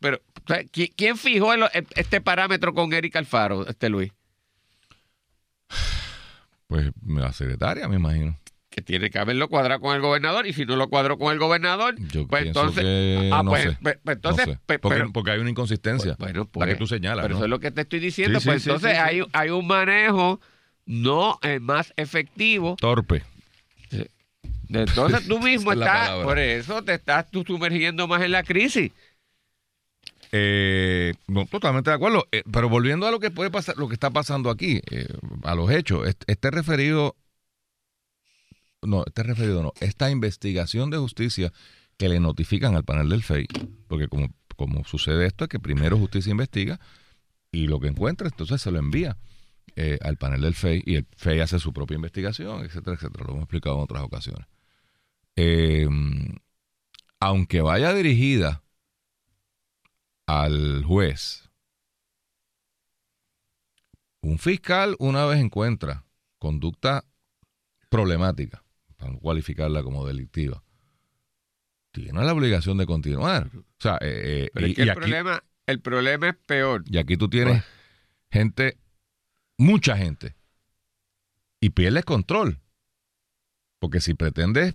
pero, 0.00 0.16
o 0.44 0.46
sea, 0.46 0.62
¿qui- 0.64 0.92
¿quién 0.96 1.16
fijó 1.16 1.52
el- 1.54 1.64
este 1.94 2.20
parámetro 2.20 2.74
con 2.74 2.92
Eric 2.92 3.14
Alfaro, 3.16 3.66
este 3.68 3.88
Luis? 3.88 4.12
Pues 6.66 6.90
la 7.06 7.32
secretaria, 7.32 7.88
me 7.88 7.96
imagino. 7.96 8.38
Que 8.68 8.82
tiene 8.82 9.10
que 9.10 9.18
haberlo 9.18 9.48
cuadrado 9.48 9.80
con 9.80 9.96
el 9.96 10.02
gobernador 10.02 10.46
y 10.46 10.52
si 10.52 10.66
no 10.66 10.76
lo 10.76 10.88
cuadró 10.88 11.18
con 11.18 11.32
el 11.32 11.38
gobernador, 11.38 11.96
Yo 12.12 12.26
pues 12.28 12.46
entonces... 12.46 12.84
que 12.84 13.30
ah, 13.32 13.42
no 13.42 13.50
pues, 13.50 13.62
sé. 13.62 13.68
pues, 13.68 13.78
pues, 13.82 13.98
No 14.04 14.12
entonces... 14.12 14.44
sé. 14.44 14.58
pues, 14.66 14.78
porque, 14.78 14.98
pero- 14.98 15.12
porque 15.12 15.30
hay 15.30 15.38
una 15.40 15.50
inconsistencia. 15.50 16.16
Bueno, 16.18 16.40
la 16.40 16.44
pues, 16.46 16.68
que 16.68 16.74
tú 16.76 16.86
señalas. 16.86 17.22
Pero 17.24 17.34
¿no? 17.34 17.38
eso 17.38 17.44
es 17.46 17.50
lo 17.50 17.58
que 17.60 17.70
te 17.70 17.80
estoy 17.80 18.00
diciendo. 18.00 18.38
Sí, 18.40 18.48
pues 18.48 18.62
sí, 18.62 18.68
entonces 18.68 18.92
sí. 18.92 18.98
Hay, 19.02 19.22
hay 19.32 19.50
un 19.50 19.66
manejo 19.66 20.40
no 20.84 21.38
el 21.42 21.60
más 21.60 21.92
efectivo. 21.96 22.76
Torpe. 22.78 23.22
Entonces 24.68 25.26
tú 25.26 25.38
mismo 25.42 25.72
es 25.72 25.78
estás, 25.78 26.10
por 26.22 26.38
eso 26.38 26.82
te 26.82 26.94
estás 26.94 27.30
tú 27.30 27.44
sumergiendo 27.44 28.06
más 28.06 28.22
en 28.22 28.32
la 28.32 28.42
crisis. 28.42 28.92
Eh, 30.30 31.14
no, 31.26 31.46
totalmente 31.46 31.90
de 31.90 31.96
acuerdo. 31.96 32.26
Eh, 32.32 32.42
pero 32.50 32.68
volviendo 32.68 33.06
a 33.06 33.10
lo 33.10 33.20
que 33.20 33.30
puede 33.30 33.50
pasar, 33.50 33.76
lo 33.76 33.88
que 33.88 33.94
está 33.94 34.10
pasando 34.10 34.50
aquí, 34.50 34.80
eh, 34.90 35.08
a 35.42 35.54
los 35.54 35.70
hechos, 35.70 36.06
este, 36.06 36.30
este 36.32 36.50
referido, 36.50 37.16
no, 38.82 39.04
este 39.06 39.22
referido 39.22 39.62
no, 39.62 39.72
esta 39.80 40.10
investigación 40.10 40.90
de 40.90 40.98
justicia 40.98 41.52
que 41.96 42.08
le 42.08 42.20
notifican 42.20 42.76
al 42.76 42.84
panel 42.84 43.08
del 43.08 43.22
FEI, 43.22 43.46
porque 43.88 44.08
como, 44.08 44.28
como 44.56 44.84
sucede 44.84 45.26
esto 45.26 45.44
es 45.44 45.50
que 45.50 45.58
primero 45.58 45.98
justicia 45.98 46.30
investiga 46.30 46.78
y 47.50 47.66
lo 47.66 47.80
que 47.80 47.88
encuentra, 47.88 48.28
entonces 48.28 48.60
se 48.60 48.70
lo 48.70 48.78
envía 48.78 49.16
eh, 49.76 49.98
al 50.02 50.16
panel 50.16 50.42
del 50.42 50.54
FEI 50.54 50.82
y 50.86 50.96
el 50.96 51.06
FEI 51.16 51.40
hace 51.40 51.58
su 51.58 51.72
propia 51.72 51.96
investigación, 51.96 52.64
etcétera, 52.64 52.96
etcétera. 52.96 53.24
Lo 53.26 53.32
hemos 53.32 53.44
explicado 53.44 53.76
en 53.76 53.82
otras 53.82 54.02
ocasiones. 54.02 54.46
Eh, 55.40 55.88
aunque 57.20 57.60
vaya 57.60 57.94
dirigida 57.94 58.64
al 60.26 60.82
juez, 60.84 61.48
un 64.20 64.40
fiscal 64.40 64.96
una 64.98 65.26
vez 65.26 65.38
encuentra 65.38 66.04
conducta 66.40 67.04
problemática, 67.88 68.64
para 68.96 69.12
no 69.12 69.20
cualificarla 69.20 69.84
como 69.84 70.04
delictiva, 70.04 70.64
tiene 71.92 72.24
la 72.24 72.32
obligación 72.32 72.76
de 72.78 72.86
continuar. 72.86 73.48
O 73.54 73.64
sea, 73.78 73.94
eh, 74.00 74.46
eh, 74.46 74.50
Pero 74.52 74.66
y, 74.66 74.70
es 74.70 74.76
que 74.76 74.80
y 74.80 74.82
el 74.82 74.90
aquí, 74.90 74.98
problema, 74.98 75.44
el 75.66 75.80
problema 75.80 76.28
es 76.30 76.36
peor. 76.46 76.82
y 76.86 76.98
aquí 76.98 77.16
tú 77.16 77.28
tienes 77.30 77.62
gente, 78.32 78.76
mucha 79.56 79.96
gente, 79.96 80.34
y 81.60 81.70
pierdes 81.70 82.04
control. 82.04 82.60
Porque 83.78 84.00
si 84.00 84.14
pretendes 84.14 84.74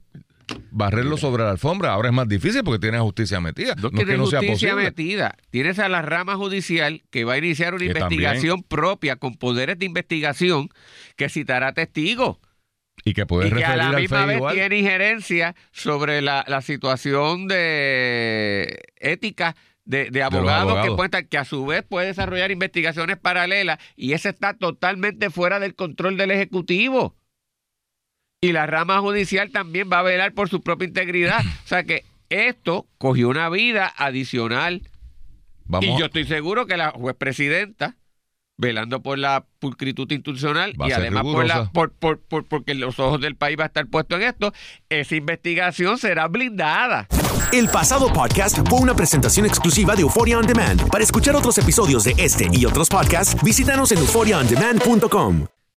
barrerlo 0.72 1.18
sobre 1.18 1.44
la 1.44 1.52
alfombra, 1.52 1.94
ahora 1.94 2.10
es 2.10 2.14
más 2.14 2.28
difícil 2.28 2.64
porque 2.64 2.80
tienes 2.80 3.02
justicia 3.02 3.40
metida. 3.40 3.76
No, 3.76 3.90
No, 3.90 4.00
es 4.02 4.06
que 4.06 4.18
no 4.18 4.26
sea 4.28 4.40
justicia 4.40 4.72
posible. 4.72 4.84
metida. 4.90 5.36
Tienes 5.50 5.80
a 5.80 5.90
la 5.90 6.02
rama 6.02 6.36
judicial 6.36 7.04
que 7.10 7.24
va 7.24 7.34
a 7.34 7.38
iniciar 7.38 7.74
una 7.74 7.86
Que 7.86 7.92
investigación 8.00 8.64
propia 8.64 9.16
con 9.18 9.36
poderes 9.36 9.78
de 9.80 9.86
investigación 9.86 10.70
que 11.16 11.30
citará 11.30 11.74
testigos. 11.74 12.38
Y 13.06 13.14
que 13.14 13.26
puedes 13.26 13.52
y 13.52 13.56
que 13.56 13.66
a 13.66 13.76
la 13.76 13.92
misma 13.92 14.26
vez 14.26 14.38
igual. 14.38 14.56
tiene 14.56 14.78
injerencia 14.78 15.56
sobre 15.72 16.22
la, 16.22 16.46
la 16.48 16.62
situación 16.62 17.48
de 17.48 18.80
ética 19.00 19.56
de, 19.86 20.10
de 20.10 20.24
abogados, 20.24 20.72
abogados. 20.78 21.10
que 21.12 21.28
que 21.28 21.38
a 21.38 21.46
su 21.46 21.66
vez 21.66 21.84
puede 21.84 22.08
desarrollar 22.08 22.52
investigaciones 22.52 23.18
paralelas 23.18 23.80
y 23.96 24.14
ese 24.14 24.30
está 24.30 24.54
totalmente 24.54 25.30
fuera 25.30 25.60
del 25.60 25.76
control 25.76 26.18
del 26.18 26.32
ejecutivo. 26.32 27.16
Y 28.44 28.52
la 28.52 28.66
rama 28.66 29.00
judicial 29.00 29.52
también 29.52 29.90
va 29.92 30.00
a 30.00 30.04
velar 30.04 30.34
por 30.34 30.50
su 30.50 30.62
propia 30.62 30.88
integridad. 30.88 31.42
o 31.64 31.68
sea 31.68 31.84
que 31.84 32.04
esto 32.30 32.88
cogió 32.98 33.30
una 33.30 33.48
vida 33.50 33.94
adicional 33.96 34.82
Vamos, 35.66 35.86
y 35.96 36.00
yo 36.00 36.06
estoy 36.08 36.26
seguro 36.26 36.66
que 36.66 36.76
la 36.76 36.92
juez 36.92 37.16
presidenta, 37.18 37.96
velando 38.58 39.02
por 39.02 39.18
la 39.18 39.46
pulcritud 39.60 40.12
institucional 40.12 40.74
Va 40.80 40.90
y 40.90 40.92
además 40.92 41.24
por 41.24 41.46
la, 41.46 41.72
por- 41.72 41.92
por- 41.94 42.46
porque 42.46 42.74
los 42.74 43.00
ojos 43.00 43.22
del 43.22 43.36
país 43.38 43.58
va 43.58 43.64
a 43.64 43.68
estar 43.68 43.88
puesto 43.88 44.18
en 44.18 44.24
esto, 44.24 44.52
esa 44.90 45.16
investigación 45.16 45.98
será 45.98 46.28
blindada. 46.28 47.08
El 47.54 47.70
pasado 47.70 48.12
podcast 48.12 48.58
fue 48.68 48.80
una 48.80 48.94
presentación 48.96 49.46
exclusiva 49.46 49.96
de 49.96 50.02
Euphoria 50.02 50.38
On 50.38 50.46
Demand. 50.46 50.90
Para 50.90 51.04
escuchar 51.04 51.36
otros 51.36 51.58
episodios 51.60 52.04
de 52.04 52.14
este 52.18 52.48
y 52.52 52.66
otros 52.66 52.90
podcasts, 52.90 53.42
visítanos 53.42 53.92
en 53.94 54.00
euphoriaondemand.com. 54.00 55.46